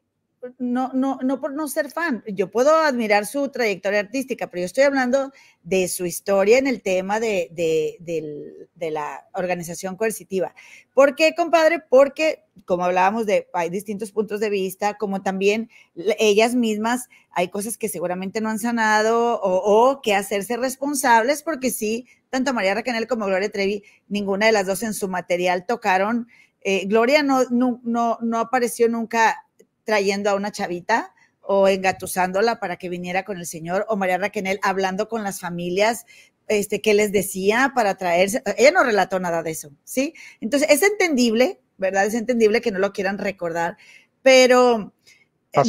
[0.58, 2.22] no, no, no por no ser fan.
[2.26, 5.32] Yo puedo admirar su trayectoria artística, pero yo estoy hablando
[5.62, 10.54] de su historia en el tema de, de, la organización coercitiva.
[10.94, 11.80] ¿Por qué, compadre?
[11.80, 15.70] Porque, como hablábamos de, hay distintos puntos de vista, como también
[16.18, 22.06] ellas mismas, hay cosas que seguramente no han sanado o, que hacerse responsables, porque sí,
[22.30, 26.28] tanto María Raquel como Gloria Trevi, ninguna de las dos en su material tocaron.
[26.60, 29.45] Eh, Gloria no, no, no, no apareció nunca
[29.86, 34.58] trayendo a una chavita o engatusándola para que viniera con el Señor, o María Raquel
[34.62, 36.04] hablando con las familias,
[36.48, 38.42] este, qué les decía para traerse.
[38.58, 40.12] Ella no relató nada de eso, ¿sí?
[40.40, 42.04] Entonces, es entendible, ¿verdad?
[42.04, 43.76] Es entendible que no lo quieran recordar,
[44.22, 44.92] pero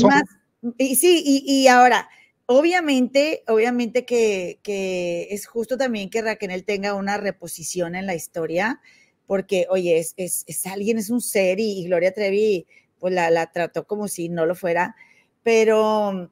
[0.04, 0.24] más,
[0.78, 2.10] y sí, y, ahora,
[2.48, 8.82] obviamente, obviamente que, que, es justo también que Raquel tenga una reposición en la historia,
[9.28, 12.66] porque, oye, es, es, es alguien, es un ser, y Gloria Trevi
[13.00, 14.96] pues la, trató como si no lo fuera,
[15.44, 16.32] pero,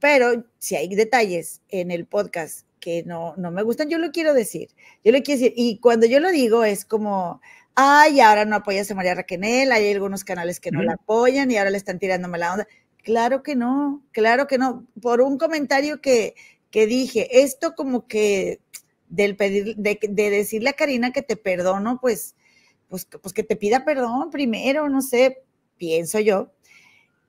[0.00, 4.34] pero si hay detalles en el podcast que no, no me gustan, yo lo quiero
[4.34, 4.70] decir,
[5.04, 7.40] yo lo quiero decir, y cuando yo lo digo es como,
[7.74, 11.56] ay, ahora no apoyas a María Raquenel, hay algunos canales que no la apoyan y
[11.56, 12.68] ahora le están tirando mala onda.
[13.02, 14.86] Claro que no, claro que no.
[15.00, 16.34] Por un comentario que,
[16.70, 18.60] que dije, esto como que
[19.08, 22.34] del pedir, de, de, decirle a Karina que te perdono, pues,
[22.88, 25.42] pues, pues que te pida perdón primero, no sé,
[25.76, 26.52] pienso yo,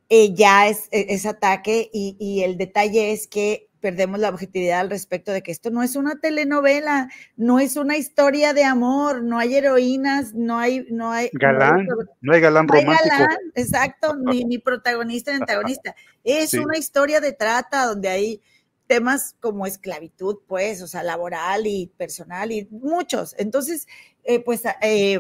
[0.10, 4.90] eh, ya es, e, es ataque y, el detalle es que perdemos la objetividad al
[4.90, 9.40] respecto de que esto no es una telenovela, no es una historia de amor, no
[9.40, 11.88] hay heroínas, no hay, no hay galán,
[12.22, 13.26] no hay, galán romántico.
[13.56, 15.96] exacto, ni, protagonista ni antagonista.
[16.24, 18.42] Es una historia de trata donde hay
[18.88, 23.36] temas como esclavitud, pues, o sea, laboral y personal y muchos.
[23.38, 23.88] Entonces,
[24.24, 25.20] eh, pues, eh,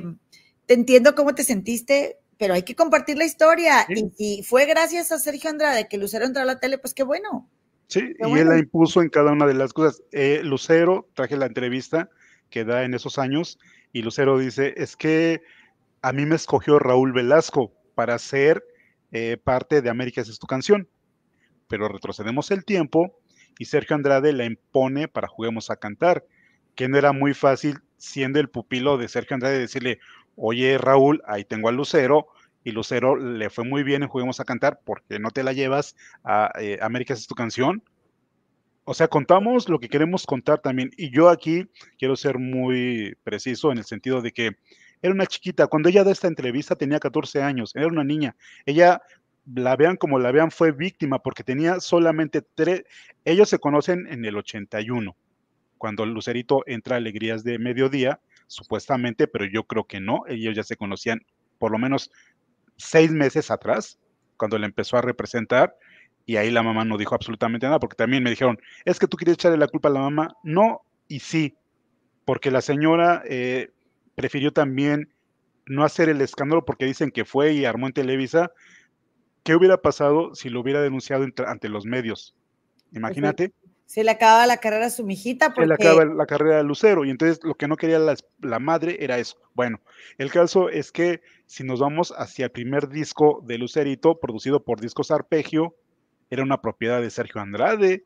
[0.66, 3.86] te entiendo cómo te sentiste, pero hay que compartir la historia.
[4.18, 7.50] Y fue gracias a Sergio Andrade que Lucero entró a la tele, pues qué bueno.
[7.88, 10.02] Sí, y él la impuso en cada una de las cosas.
[10.12, 12.10] Eh, Lucero, traje la entrevista
[12.50, 13.60] que da en esos años,
[13.92, 15.42] y Lucero dice, es que
[16.02, 18.64] a mí me escogió Raúl Velasco para ser
[19.12, 20.90] eh, parte de América es tu canción.
[21.68, 23.16] Pero retrocedemos el tiempo
[23.60, 26.26] y Sergio Andrade la impone para Juguemos a Cantar,
[26.76, 30.00] que no era muy fácil siendo el pupilo de Sergio Andrade decirle,
[30.36, 32.28] oye Raúl, ahí tengo a Lucero,
[32.64, 35.96] y Lucero le fue muy bien en Juguemos a Cantar, porque no te la llevas
[36.24, 37.84] a eh, América es tu canción.
[38.86, 40.92] O sea, contamos lo que queremos contar también.
[40.98, 44.52] Y yo aquí quiero ser muy preciso en el sentido de que
[45.02, 45.68] era una chiquita.
[45.68, 48.36] Cuando ella da esta entrevista tenía 14 años, era una niña.
[48.66, 49.02] Ella,
[49.54, 52.84] la vean como la vean, fue víctima porque tenía solamente tres.
[53.26, 55.16] Ellos se conocen en el 81,
[55.78, 58.20] cuando Lucerito entra a Alegrías de Mediodía
[58.54, 60.24] supuestamente, pero yo creo que no.
[60.28, 61.22] Ellos ya se conocían
[61.60, 62.12] por lo menos
[62.78, 64.00] seis meses atrás,
[64.38, 65.76] cuando le empezó a representar,
[66.26, 69.18] y ahí la mamá no dijo absolutamente nada, porque también me dijeron, es que tú
[69.18, 70.36] quieres echarle la culpa a la mamá.
[70.44, 71.56] No y sí,
[72.26, 73.72] porque la señora eh,
[74.16, 75.10] prefirió también
[75.66, 78.52] no hacer el escándalo porque dicen que fue y armó en Televisa,
[79.44, 82.36] ¿qué hubiera pasado si lo hubiera denunciado ante los medios?
[82.94, 83.52] Imagínate.
[83.86, 85.76] Se le acaba la carrera a su mijita porque...
[85.76, 88.98] Se le acaba la carrera a Lucero y entonces lo que no quería la, madre
[89.02, 89.38] era eso.
[89.54, 89.82] Bueno,
[90.18, 94.80] el caso es que si nos vamos hacia el primer disco de Lucerito, producido por
[94.80, 95.76] Discos Arpegio,
[96.30, 98.06] era una propiedad de Sergio Andrade.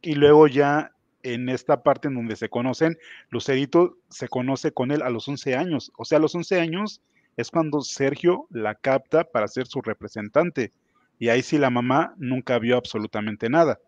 [0.00, 2.98] Y luego ya en esta parte en donde se conocen,
[3.30, 5.92] Lucerito se conoce con él a los 11 años.
[5.98, 7.02] O sea, a los 11 años
[7.36, 10.72] es cuando Sergio la capta para ser su representante.
[11.18, 13.80] Y ahí sí la mamá nunca vio absolutamente nada.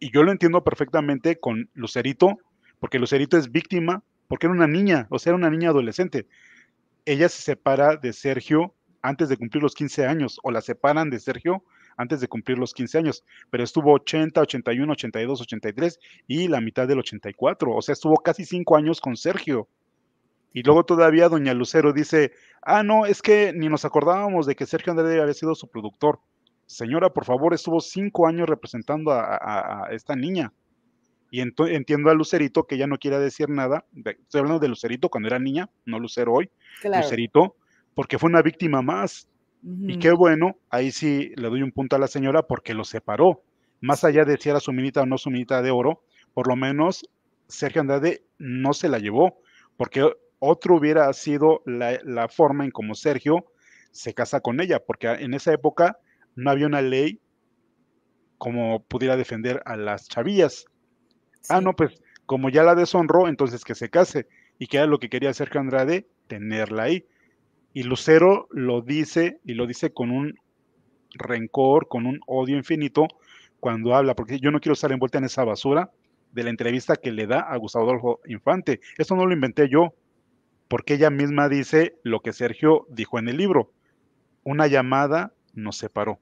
[0.00, 2.38] Y yo lo entiendo perfectamente con Lucerito,
[2.78, 6.26] porque Lucerito es víctima, porque era una niña, o sea, era una niña adolescente.
[7.04, 11.20] Ella se separa de Sergio antes de cumplir los 15 años, o la separan de
[11.20, 11.62] Sergio
[11.98, 16.88] antes de cumplir los 15 años, pero estuvo 80, 81, 82, 83 y la mitad
[16.88, 19.68] del 84, o sea, estuvo casi cinco años con Sergio.
[20.54, 22.32] Y luego todavía doña Lucero dice,
[22.62, 26.20] ah, no, es que ni nos acordábamos de que Sergio Andrade había sido su productor
[26.70, 30.52] señora, por favor, estuvo cinco años representando a, esta niña.
[31.32, 33.84] Y entiendo a Lucerito que ya no quiere decir nada.
[33.94, 36.50] estoy hablando de Lucerito cuando era niña, no Lucero hoy.
[36.84, 37.56] Lucerito,
[37.94, 39.28] porque fue una víctima más.
[39.62, 43.42] Y qué bueno, ahí sí le doy un punto a la señora porque lo separó.
[43.80, 46.02] Más allá de si era su minita o no su minita de oro,
[46.34, 47.06] por lo menos
[47.46, 49.40] Sergio Andrade no se la llevó,
[49.76, 50.08] porque
[50.38, 53.44] otro hubiera sido la, la forma en como Sergio
[53.90, 55.98] se casa con ella, porque en esa época
[56.40, 57.20] no había una ley
[58.38, 60.64] como pudiera defender a las chavillas.
[61.48, 64.26] Ah, no, pues como ya la deshonró, entonces que se case.
[64.58, 67.04] Y que era lo que quería Sergio Andrade, tenerla ahí.
[67.74, 70.34] Y Lucero lo dice, y lo dice con un
[71.14, 73.06] rencor, con un odio infinito,
[73.58, 75.90] cuando habla, porque yo no quiero estar envuelta en esa basura
[76.32, 78.80] de la entrevista que le da a Gustavo Adolfo Infante.
[78.96, 79.92] Esto no lo inventé yo,
[80.68, 83.72] porque ella misma dice lo que Sergio dijo en el libro.
[84.44, 86.18] Una llamada nos separó.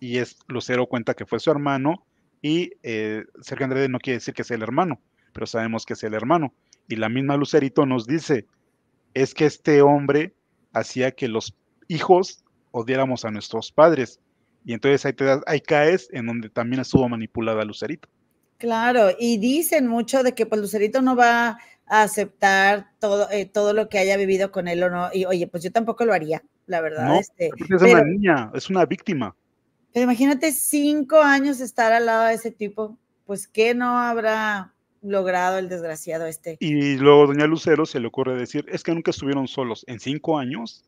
[0.00, 2.04] Y es Lucero cuenta que fue su hermano
[2.42, 5.00] y eh, Sergio Andrade no quiere decir que sea el hermano,
[5.32, 6.52] pero sabemos que es el hermano.
[6.88, 8.46] Y la misma Lucerito nos dice,
[9.14, 10.34] es que este hombre
[10.72, 11.54] hacía que los
[11.88, 14.20] hijos odiáramos a nuestros padres.
[14.64, 18.08] Y entonces ahí, te das, ahí caes en donde también estuvo manipulada Lucerito.
[18.58, 23.72] Claro, y dicen mucho de que pues Lucerito no va a aceptar todo, eh, todo
[23.72, 25.08] lo que haya vivido con él o no.
[25.12, 27.18] Y oye, pues yo tampoco lo haría la verdad.
[27.18, 29.34] este, es una niña, es una víctima.
[30.02, 35.70] Imagínate cinco años estar al lado de ese tipo, pues ¿qué no habrá logrado el
[35.70, 36.58] desgraciado este?
[36.60, 40.38] Y luego doña Lucero se le ocurre decir, es que nunca estuvieron solos, en cinco
[40.38, 40.84] años,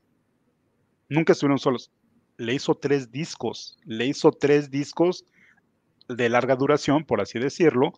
[1.09, 1.91] nunca estuvieron solos.
[2.37, 5.25] Le hizo tres discos, le hizo tres discos
[6.09, 7.93] de larga duración, por así decirlo,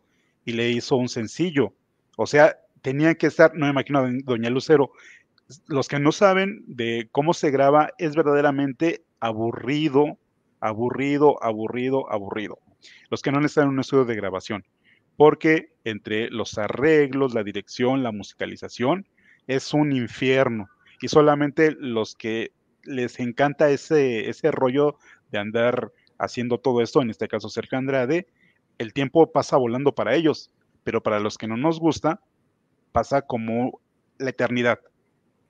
[0.45, 1.75] y le hizo un sencillo.
[2.17, 4.93] O sea, tenía que estar, no me imagino a doña Lucero,
[5.67, 10.20] los que no saben de cómo se graba, es verdaderamente aburrido,
[10.61, 12.59] aburrido, aburrido, aburrido.
[13.11, 14.65] Los que no en un estudio de grabación,
[15.17, 19.07] porque entre los arreglos, la dirección, la musicalización,
[19.47, 20.69] es un infierno.
[21.03, 22.53] Y solamente los que
[22.85, 24.97] les encanta ese, ese rollo
[25.31, 28.27] de andar haciendo todo esto, en este caso Sergio Andrade,
[28.79, 30.51] el tiempo pasa volando para ellos,
[30.85, 32.21] pero para los que no nos gusta,
[32.93, 33.81] pasa como
[34.19, 34.81] la eternidad.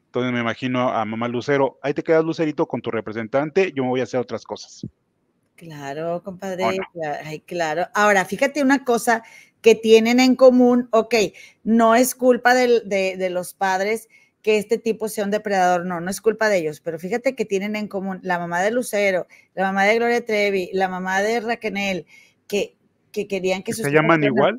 [0.06, 3.90] Entonces me imagino a mamá Lucero, ahí te quedas Lucerito con tu representante, yo me
[3.90, 4.84] voy a hacer otras cosas.
[5.60, 6.64] Claro, compadre,
[7.22, 7.86] Ay, claro.
[7.92, 9.22] Ahora, fíjate una cosa
[9.60, 11.14] que tienen en común, ok,
[11.64, 14.08] no es culpa de, de, los padres
[14.40, 17.44] que este tipo sea un depredador, no, no es culpa de ellos, pero fíjate que
[17.44, 21.40] tienen en común la mamá de Lucero, la mamá de Gloria Trevi, la mamá de
[21.40, 22.06] Raquel,
[22.46, 22.78] que,
[23.12, 24.56] que querían que, sus ¿Se llaman igual?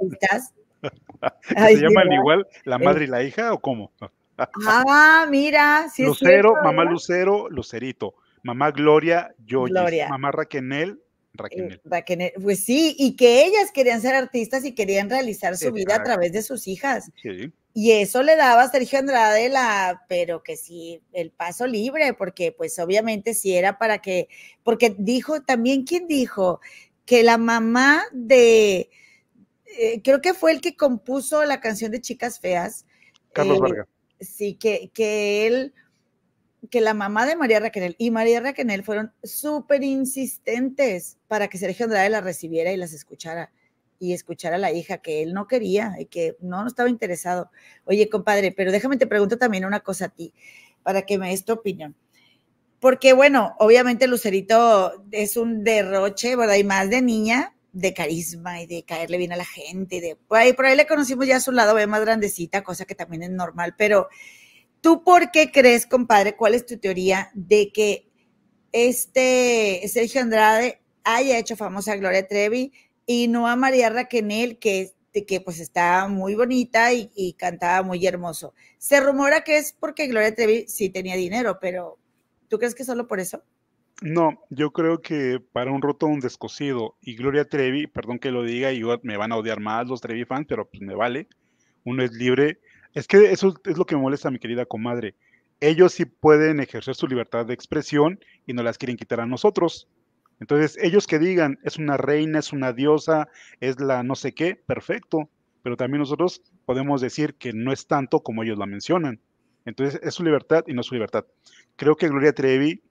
[1.48, 3.92] ¿Se llaman igual la madre y la hija o cómo?
[4.66, 8.16] Ah, mira, sí Lucero, mamá Lucero, Lucerito.
[8.44, 10.10] Mamá Gloria, Gloria.
[10.10, 11.00] Mamá Raquenel,
[11.34, 12.30] Raquenel.
[12.30, 16.04] Eh, pues sí, y que ellas querían ser artistas y querían realizar su vida a
[16.04, 17.12] través de sus hijas.
[17.74, 22.52] Y eso le daba a Sergio Andrade la, pero que sí, el paso libre, porque
[22.52, 24.28] pues obviamente sí era para que,
[24.64, 26.60] porque dijo también, ¿quién dijo?
[27.06, 28.90] Que la mamá de,
[29.80, 32.86] eh, creo que fue el que compuso la canción de Chicas Feas.
[33.32, 33.88] Carlos eh, Vargas
[34.22, 35.74] sí, que, que él,
[36.70, 41.86] que la mamá de María Raquel y María Raquel fueron súper insistentes para que Sergio
[41.86, 43.52] Andrade la recibiera y las escuchara
[44.02, 47.52] y escuchara a la hija que él no quería y que no, estaba interesado.
[47.86, 50.34] Oye, compadre, pero déjame te pregunto también una cosa a ti,
[50.82, 51.96] para que me des tu opinión.
[52.80, 56.56] Porque, bueno, obviamente Lucerito es un derroche, ¿verdad?
[56.56, 60.02] Y más de niña, de carisma y de caerle bien a la gente.
[60.02, 62.86] De, por, ahí, por ahí le conocimos ya a su lado, ve más grandecita, cosa
[62.86, 63.76] que también es normal.
[63.78, 64.10] Pero,
[64.82, 66.36] ¿tú por qué crees, compadre?
[66.36, 68.12] ¿Cuál es tu teoría de que
[68.72, 72.74] este Sergio Andrade haya hecho famosa a Gloria Trevi
[73.06, 74.94] y no a María Raquenel, que,
[75.28, 78.54] que pues está muy bonita y, cantaba muy hermoso.
[78.78, 81.98] Se rumora que es porque Gloria Trevi sí tenía dinero, pero
[82.48, 83.44] ¿tú crees que solo por eso?
[84.02, 88.44] No, yo creo que para un roto un descosido y Gloria Trevi, perdón que lo
[88.44, 91.28] diga, y me van a odiar más los Trevi fans, pero pues me vale.
[91.84, 92.60] Uno es libre.
[92.94, 95.16] Es que eso es lo que me molesta, mi querida comadre.
[95.60, 99.88] Ellos sí pueden ejercer su libertad de expresión y no las quieren quitar a nosotros.
[100.40, 103.28] Entonces, ellos que digan, es una reina, es una diosa,
[103.60, 105.30] es la no sé qué, perfecto.
[105.62, 109.20] Pero también nosotros podemos decir que no es tanto como ellos la mencionan.
[109.66, 111.26] Entonces, es su libertad y no su libertad.
[111.76, 112.82] Creo que Gloria Trevi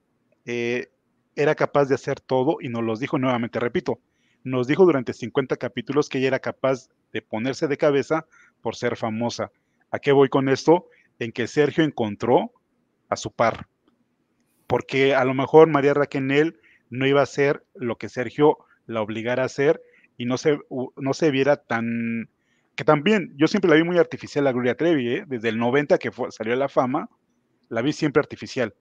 [0.47, 0.91] eh,
[1.35, 4.01] era capaz de hacer todo y nos los dijo nuevamente, repito,
[4.45, 8.27] nos dijo durante 50 capítulos que ella era capaz de ponerse de cabeza
[8.63, 9.51] por ser famosa.
[9.91, 10.87] ¿A qué voy con esto?
[11.19, 12.53] En que Sergio encontró
[13.09, 13.67] a su par.
[14.67, 16.61] Porque a lo mejor María Raquel
[16.91, 19.81] no iba a hacer lo que Sergio la obligara a hacer
[20.17, 20.59] y no se,
[20.97, 22.29] no se viera tan...
[22.77, 25.25] Que también, yo siempre la vi muy artificial a Gloria Trevi, ¿eh?
[25.27, 27.11] desde el 90 que salió a la fama,
[27.69, 28.75] la vi siempre artificial.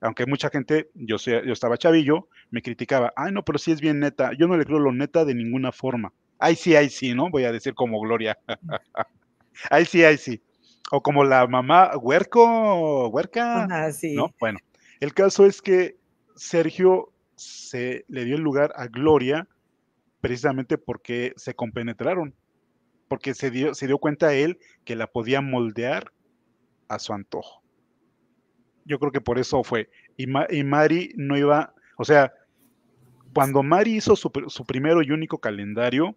[0.00, 4.00] Aunque mucha gente, yo, yo estaba chavillo, me criticaba, ay no, pero sí es bien
[4.00, 6.12] neta, yo no le creo lo neta de ninguna forma.
[6.38, 7.30] Ay sí, ay sí, ¿no?
[7.30, 8.38] Voy a decir como Gloria.
[9.70, 10.42] ay sí, ay sí.
[10.90, 13.92] O como la mamá Huerco, Huerca.
[13.92, 14.14] sí.
[14.14, 14.32] ¿no?
[14.38, 14.58] Bueno,
[15.00, 15.96] el caso es que
[16.36, 19.46] Sergio se le dio el lugar a Gloria
[20.20, 22.34] precisamente porque se compenetraron,
[23.08, 26.12] porque se dio, se dio cuenta él que la podía moldear
[26.88, 27.62] a su antojo.
[28.84, 29.90] Yo creo que por eso fue.
[30.16, 32.32] Y, Mari no iba, o sea,
[33.34, 36.16] cuando Mari hizo su, su, primero y único calendario,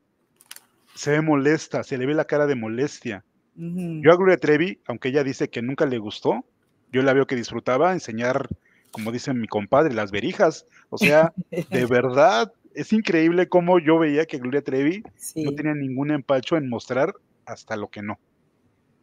[0.96, 3.26] se ve molesta, se le ve la cara de molestia.
[3.62, 6.46] Yo a Gloria Trevi, aunque ella dice que nunca le gustó,
[6.92, 8.48] yo la veo que disfrutaba enseñar
[8.92, 10.66] como dice mi compadre, las verijas.
[10.90, 11.34] O sea,
[11.70, 15.04] de verdad, es increíble cómo yo veía que Gloria Trevi
[15.36, 17.14] no tenía ningún empacho en mostrar
[17.46, 18.20] hasta lo que no.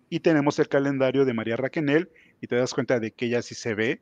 [0.09, 3.55] Y tenemos el calendario de María Raquenel y te das cuenta de que ella sí
[3.55, 4.01] se ve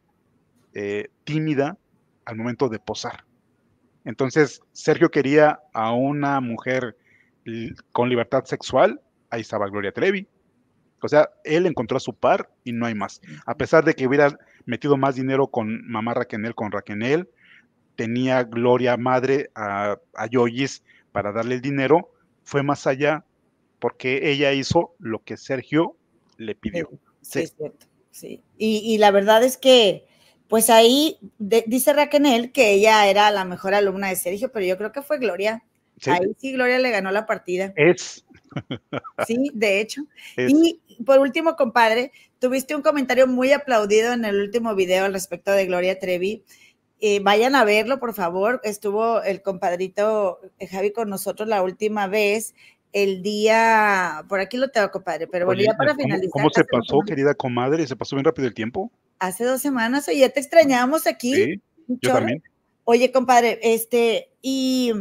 [0.75, 1.79] eh, tímida
[2.25, 3.25] al momento de posar.
[4.05, 6.97] Entonces, Sergio quería a una mujer
[7.93, 9.01] con libertad sexual,
[9.31, 10.29] ahí estaba Gloria Trevi.
[11.05, 13.21] O sea, él encontró a su par y no hay más.
[13.45, 17.29] A pesar de que hubiera metido más dinero con mamá Raquenel, con Raquenel,
[17.95, 20.29] tenía Gloria madre a, a
[21.13, 22.11] para darle el dinero,
[22.43, 23.25] fue más allá
[23.79, 25.97] porque ella hizo lo que Sergio
[26.39, 26.89] le pidió.
[27.21, 27.87] Sí, es cierto.
[28.11, 28.43] Sí.
[28.57, 30.07] Y, la verdad es que,
[30.49, 34.93] pues ahí dice Raquenel que ella era la mejor alumna de Sergio, pero yo creo
[34.93, 35.65] que fue Gloria.
[36.07, 37.75] Ahí sí Gloria le ganó la partida.
[37.77, 38.24] Es.
[39.27, 40.03] Sí, de hecho.
[40.37, 45.51] Y por último, compadre, tuviste un comentario muy aplaudido en el último video al respecto
[45.53, 46.45] de Gloria Trevi.
[47.01, 48.61] Eh, vayan a verlo, por favor.
[48.65, 52.55] Estuvo el compadrito eh, Javi con nosotros la última vez,
[52.95, 56.31] el día, por aquí lo tengo, compadre, pero bueno, ya para finalizar.
[56.31, 57.87] ¿Cómo se pasó, querida comadre?
[57.87, 58.91] ¿Se pasó bien rápido el tiempo?
[59.19, 61.35] Hace dos semanas, oye, ya te extrañamos aquí.
[61.35, 62.43] Sí, yo también.
[62.85, 64.93] Oye, compadre, este, y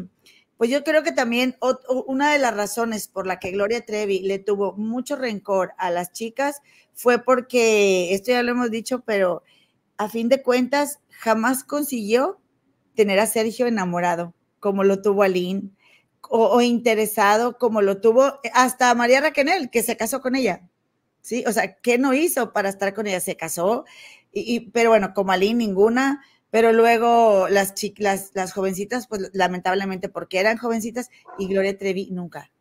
[0.58, 1.58] pues yo creo que también
[2.06, 6.12] una de las razones por la que Gloria Trevi le tuvo mucho rencor a las
[6.12, 6.62] chicas
[6.94, 9.44] fue porque, esto ya lo hemos dicho, pero
[9.98, 12.40] a fin de cuentas jamás consiguió
[12.96, 15.72] tener a Sergio enamorado, como lo tuvo Aline,
[16.30, 20.70] o, o interesado, como lo tuvo hasta María Raquel, que se casó con ella.
[21.22, 21.44] ¿Sí?
[21.48, 23.20] O sea, ¿qué no hizo para estar con ella?
[23.22, 23.86] Se casó,
[24.32, 26.24] y, pero bueno, como Aline, ninguna
[26.54, 32.52] pero luego las, las, las jovencitas, pues lamentablemente porque eran jovencitas y Gloria Trevi nunca.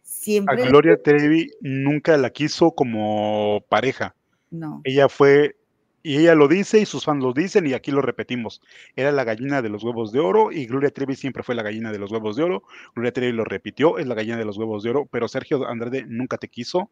[0.00, 0.62] Siempre.
[0.62, 4.14] A Gloria Trevi nunca la quiso como pareja.
[4.50, 4.80] No.
[4.84, 5.54] Ella fue,
[6.02, 8.62] y ella lo dice y sus fans lo dicen y aquí lo repetimos.
[8.96, 11.92] Era la gallina de los huevos de oro y Gloria Trevi siempre fue la gallina
[11.92, 12.62] de los huevos de oro.
[12.94, 16.06] Gloria Trevi lo repitió, es la gallina de los huevos de oro, pero Sergio Andrade
[16.08, 16.88] nunca te quiso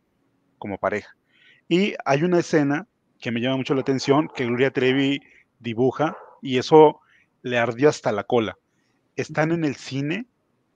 [0.58, 1.16] como pareja.
[1.70, 2.86] Y hay una escena
[3.18, 5.22] que me llama mucho la atención que Gloria Trevi
[5.58, 7.00] dibuja y eso
[7.42, 8.58] le ardió hasta la cola.
[9.16, 10.26] Están en el cine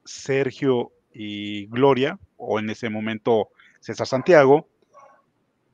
[0.04, 3.50] Sergio y Gloria, o en ese momento
[3.80, 4.66] César Santiago,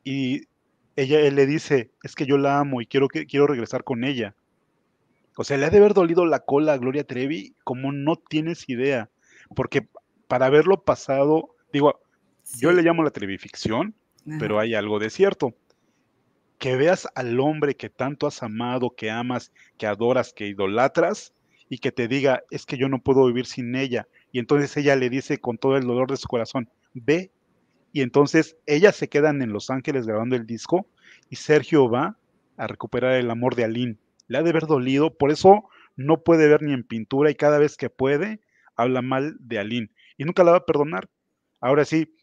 [0.03, 0.49] y
[0.97, 4.03] ella él le dice, es que yo la amo y quiero, que, quiero regresar con
[4.03, 4.35] ella.
[5.37, 8.69] O sea, le ha de haber dolido la cola a Gloria Trevi como no tienes
[8.69, 9.11] idea,
[9.55, 9.87] porque
[10.27, 12.01] para haberlo pasado, digo,
[12.59, 13.95] yo le llamo la Trevificción,
[14.41, 15.55] pero hay algo de cierto
[16.59, 21.35] que veas al hombre que tanto has amado, que amas, que adoras, que idolatras,
[21.69, 24.07] y que te diga, es que yo no puedo vivir sin ella.
[24.33, 27.31] Y entonces ella le dice con todo el dolor de su corazón, ve.
[27.93, 30.87] Y entonces ellas se quedan en Los Ángeles grabando el disco
[31.31, 32.17] y Sergio va
[32.57, 33.97] a recuperar el amor de Aline.
[34.27, 37.59] le ha de haber dolido, por eso no puede ver ni en pintura y cada
[37.59, 38.41] vez que puede
[38.77, 41.09] habla mal de Aline y nunca la va a perdonar.
[41.61, 42.15] Ahora sí,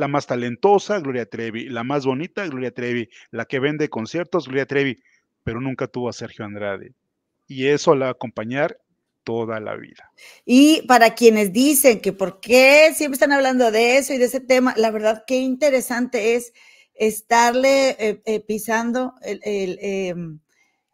[0.00, 4.66] la más talentosa, Gloria Trevi, la más bonita, Gloria Trevi, la que vende conciertos, Gloria
[4.66, 5.02] Trevi,
[5.44, 6.94] pero nunca tuvo a Sergio Andrade.
[7.46, 8.78] Y eso la va a acompañar
[9.22, 10.10] toda la vida.
[10.44, 14.40] Y para quienes dicen que por qué siempre están hablando de eso y de ese
[14.40, 16.52] tema, la verdad qué interesante es
[16.94, 19.40] estarle eh, eh, pisando el,
[19.80, 20.40] em,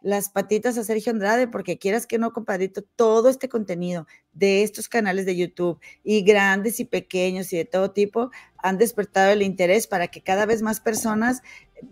[0.03, 4.89] las patitas a Sergio Andrade, porque quieras que no, compadrito, todo este contenido de estos
[4.89, 9.87] canales de YouTube y grandes y pequeños y de todo tipo han despertado el interés
[9.87, 11.43] para que cada vez más personas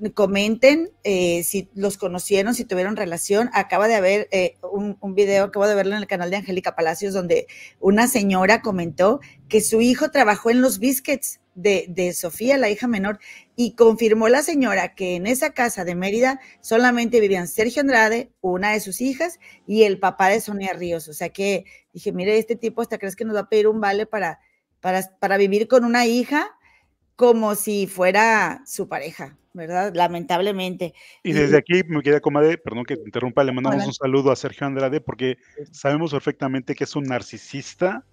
[0.02, 3.50] eh, comenten eh, si los conocieron, si tuvieron relación.
[3.52, 6.74] Acaba de haber eh, un, un, video, acabo de verlo en el canal de Angélica
[6.74, 7.46] Palacios, donde
[7.80, 12.86] una señora comentó que su hijo trabajó en los biscuits de, de, Sofía, la hija
[12.86, 13.18] menor,
[13.56, 18.72] y confirmó la señora que en esa casa de Mérida solamente vivían Sergio Andrade, una
[18.72, 21.08] de sus hijas, y el papá de Sonia Ríos.
[21.08, 23.80] O sea que dije, mire, este tipo hasta crees que nos va a pedir un
[23.80, 24.40] vale para,
[24.80, 26.50] para, para vivir con una hija
[27.16, 29.92] como si fuera su pareja, ¿verdad?
[29.94, 30.94] Lamentablemente.
[31.22, 34.36] Y desde aquí, mi querida comadre, perdón que te interrumpa, le mandamos un saludo a
[34.36, 35.38] Sergio Andrade porque
[35.70, 38.04] sabemos perfectamente que es un narcisista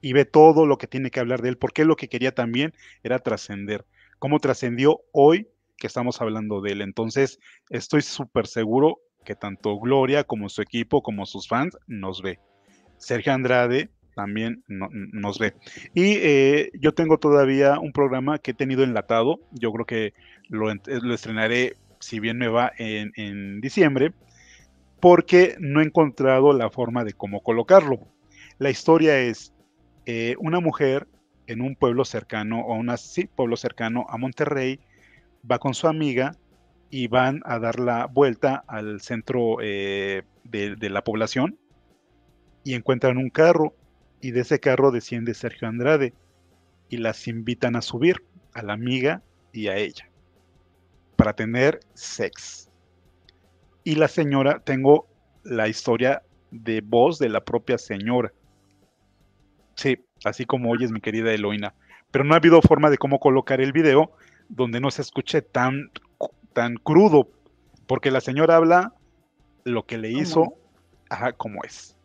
[0.00, 2.72] y ve todo lo que tiene que hablar de él, porque lo que quería también
[3.02, 3.84] era trascender.
[4.18, 6.80] ¿Cómo trascendió hoy que estamos hablando de él?
[6.80, 7.38] Entonces,
[7.70, 12.38] estoy súper seguro que tanto Gloria como su equipo, como sus fans, nos ve.
[12.96, 15.52] Sergio Andrade también nos ve.
[15.92, 20.14] Y eh, yo tengo todavía un programa que he tenido enlatado, yo creo que
[20.48, 24.14] lo, lo estrenaré, si bien me va, en, en diciembre,
[25.00, 28.08] porque no he encontrado la forma de cómo colocarlo.
[28.58, 29.52] La historia es,
[30.06, 31.08] eh, una mujer
[31.46, 34.80] en un pueblo cercano, o una, sí, pueblo cercano a Monterrey,
[35.48, 36.32] va con su amiga
[36.90, 41.58] y van a dar la vuelta al centro eh, de, de, la población
[42.64, 43.74] y encuentran un carro
[44.20, 46.14] y de ese carro desciende Sergio Andrade
[46.88, 50.08] y las invitan a subir a la amiga y a ella
[51.16, 52.70] para tener sex.
[53.82, 55.08] Y la señora, tengo
[55.42, 58.32] la historia de voz de la propia señora
[59.76, 61.74] Sí, así como oyes, mi querida Eloína.
[62.10, 64.12] Pero no ha habido forma de cómo colocar el video
[64.48, 65.90] donde no se escuche tan,
[66.52, 67.28] tan crudo,
[67.86, 68.94] porque la señora habla
[69.64, 70.54] lo que le hizo,
[71.10, 71.96] ajá, como es.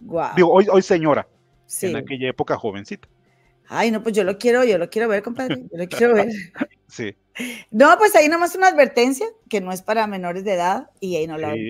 [0.00, 0.30] Wow.
[0.36, 1.28] Digo, hoy, hoy señora,
[1.66, 1.88] sí.
[1.88, 3.08] en aquella época jovencita.
[3.68, 6.28] Ay, no, pues yo lo quiero, yo lo quiero ver, compadre, yo lo quiero ver.
[6.86, 7.14] sí.
[7.70, 11.26] No, pues ahí nomás una advertencia, que no es para menores de edad, y ahí
[11.26, 11.68] no la sí.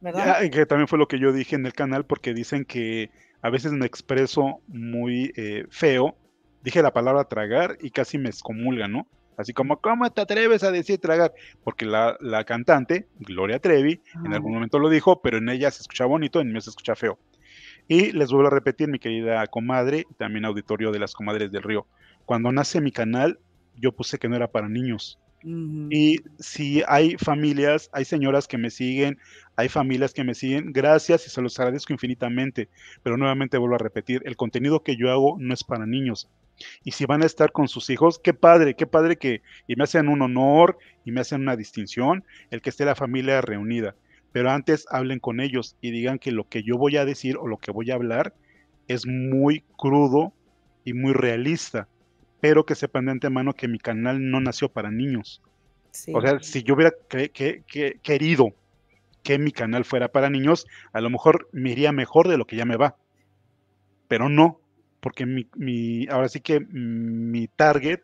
[0.00, 0.42] ¿verdad?
[0.42, 3.10] Ya, que también fue lo que yo dije en el canal, porque dicen que
[3.42, 6.16] a veces me expreso muy eh, feo,
[6.62, 9.06] dije la palabra tragar y casi me excomulgan, ¿no?
[9.36, 11.32] Así como, ¿cómo te atreves a decir tragar?
[11.62, 14.22] Porque la, la cantante, Gloria Trevi, ah.
[14.24, 16.96] en algún momento lo dijo, pero en ella se escucha bonito, en mí se escucha
[16.96, 17.18] feo.
[17.86, 21.86] Y les vuelvo a repetir, mi querida comadre, también auditorio de las comadres del río,
[22.26, 23.38] cuando nace mi canal,
[23.76, 25.20] yo puse que no era para niños.
[25.42, 29.18] Y si hay familias, hay señoras que me siguen,
[29.56, 32.68] hay familias que me siguen, gracias y se los agradezco infinitamente.
[33.02, 36.28] Pero nuevamente vuelvo a repetir, el contenido que yo hago no es para niños.
[36.82, 39.84] Y si van a estar con sus hijos, qué padre, qué padre que y me
[39.84, 43.94] hacen un honor y me hacen una distinción el que esté la familia reunida.
[44.32, 47.46] Pero antes hablen con ellos y digan que lo que yo voy a decir o
[47.46, 48.34] lo que voy a hablar
[48.88, 50.32] es muy crudo
[50.84, 51.86] y muy realista
[52.40, 55.42] pero que sepan de antemano que mi canal no nació para niños.
[55.90, 56.12] Sí.
[56.14, 58.54] O sea, si yo hubiera que, que, que, querido
[59.22, 62.56] que mi canal fuera para niños, a lo mejor me iría mejor de lo que
[62.56, 62.96] ya me va.
[64.06, 64.60] Pero no,
[65.00, 68.00] porque mi, mi ahora sí que mi target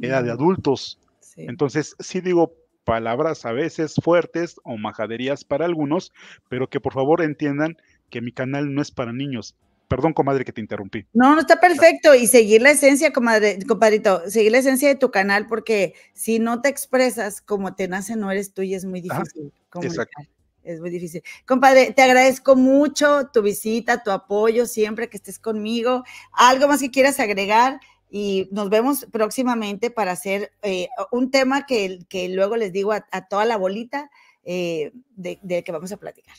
[0.00, 0.98] era de adultos.
[1.20, 1.44] Sí.
[1.48, 2.54] Entonces, sí digo
[2.84, 6.12] palabras a veces fuertes o majaderías para algunos,
[6.48, 7.76] pero que por favor entiendan
[8.10, 9.56] que mi canal no es para niños.
[9.88, 11.06] Perdón, comadre, que te interrumpí.
[11.12, 12.14] No, no está perfecto.
[12.14, 16.60] Y seguir la esencia, comadre, compadrito, seguir la esencia de tu canal, porque si no
[16.60, 19.52] te expresas como te nace, no eres tú y es muy difícil.
[19.82, 20.22] Exacto.
[20.62, 21.22] Es muy difícil.
[21.46, 26.04] Compadre, te agradezco mucho tu visita, tu apoyo, siempre que estés conmigo.
[26.32, 27.80] ¿Algo más que quieras agregar?
[28.10, 33.04] Y nos vemos próximamente para hacer eh, un tema que, que, luego les digo a,
[33.10, 34.10] a toda la bolita
[34.44, 36.36] eh, de, de que vamos a platicar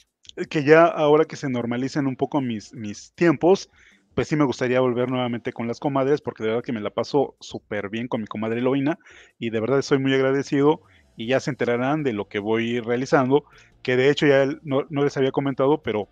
[0.50, 3.70] que ya ahora que se normalicen un poco mis, mis tiempos,
[4.14, 6.90] pues sí me gustaría volver nuevamente con las comadres, porque de verdad que me la
[6.90, 8.98] paso súper bien con mi comadre Eloína,
[9.40, 10.82] y de verdad estoy muy agradecido,
[11.18, 13.46] y ya se enterarán de lo que voy realizando,
[13.82, 16.10] que de hecho ya no, no les había comentado, pero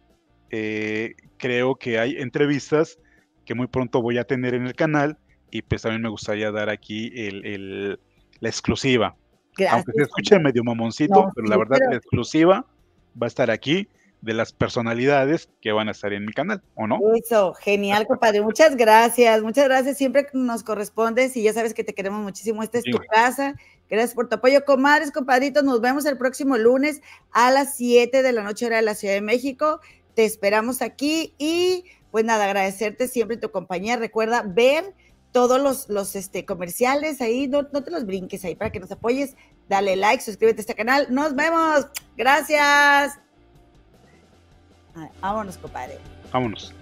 [0.50, 3.00] eh, creo que hay entrevistas
[3.46, 5.18] que muy pronto voy a tener en el canal,
[5.52, 8.00] y pues también me gustaría dar aquí el, el,
[8.40, 9.16] la exclusiva.
[9.56, 9.74] Gracias.
[9.74, 11.92] Aunque se escuche medio mamoncito, no, pero la verdad pero...
[11.92, 12.66] la exclusiva
[13.22, 13.88] va a estar aquí
[14.24, 17.00] de las personalidades que van a estar en mi canal, ¿o no?
[17.14, 18.42] Eso, genial, compadre.
[18.42, 19.98] Muchas gracias, muchas gracias.
[19.98, 22.64] Siempre nos correspondes y ya sabes que te queremos muchísimo.
[22.64, 23.56] Esta es tu casa.
[23.90, 25.64] Gracias por tu apoyo, comadres, compadritos.
[25.64, 27.02] Nos vemos el próximo lunes
[27.32, 29.82] a las 7 de la noche, hora de la Ciudad de México.
[30.16, 33.98] Te esperamos aquí y pues nada, agradecerte siempre tu compañía.
[33.98, 34.94] Recuerda ver
[35.34, 38.92] todos los, los este, comerciales ahí, no, no te los brinques ahí para que nos
[38.92, 39.36] apoyes.
[39.68, 41.08] Dale like, suscríbete a este canal.
[41.10, 41.88] Nos vemos.
[42.16, 43.23] Gracias.
[45.22, 46.00] Vámonos, compadre.
[46.32, 46.74] Vámonos.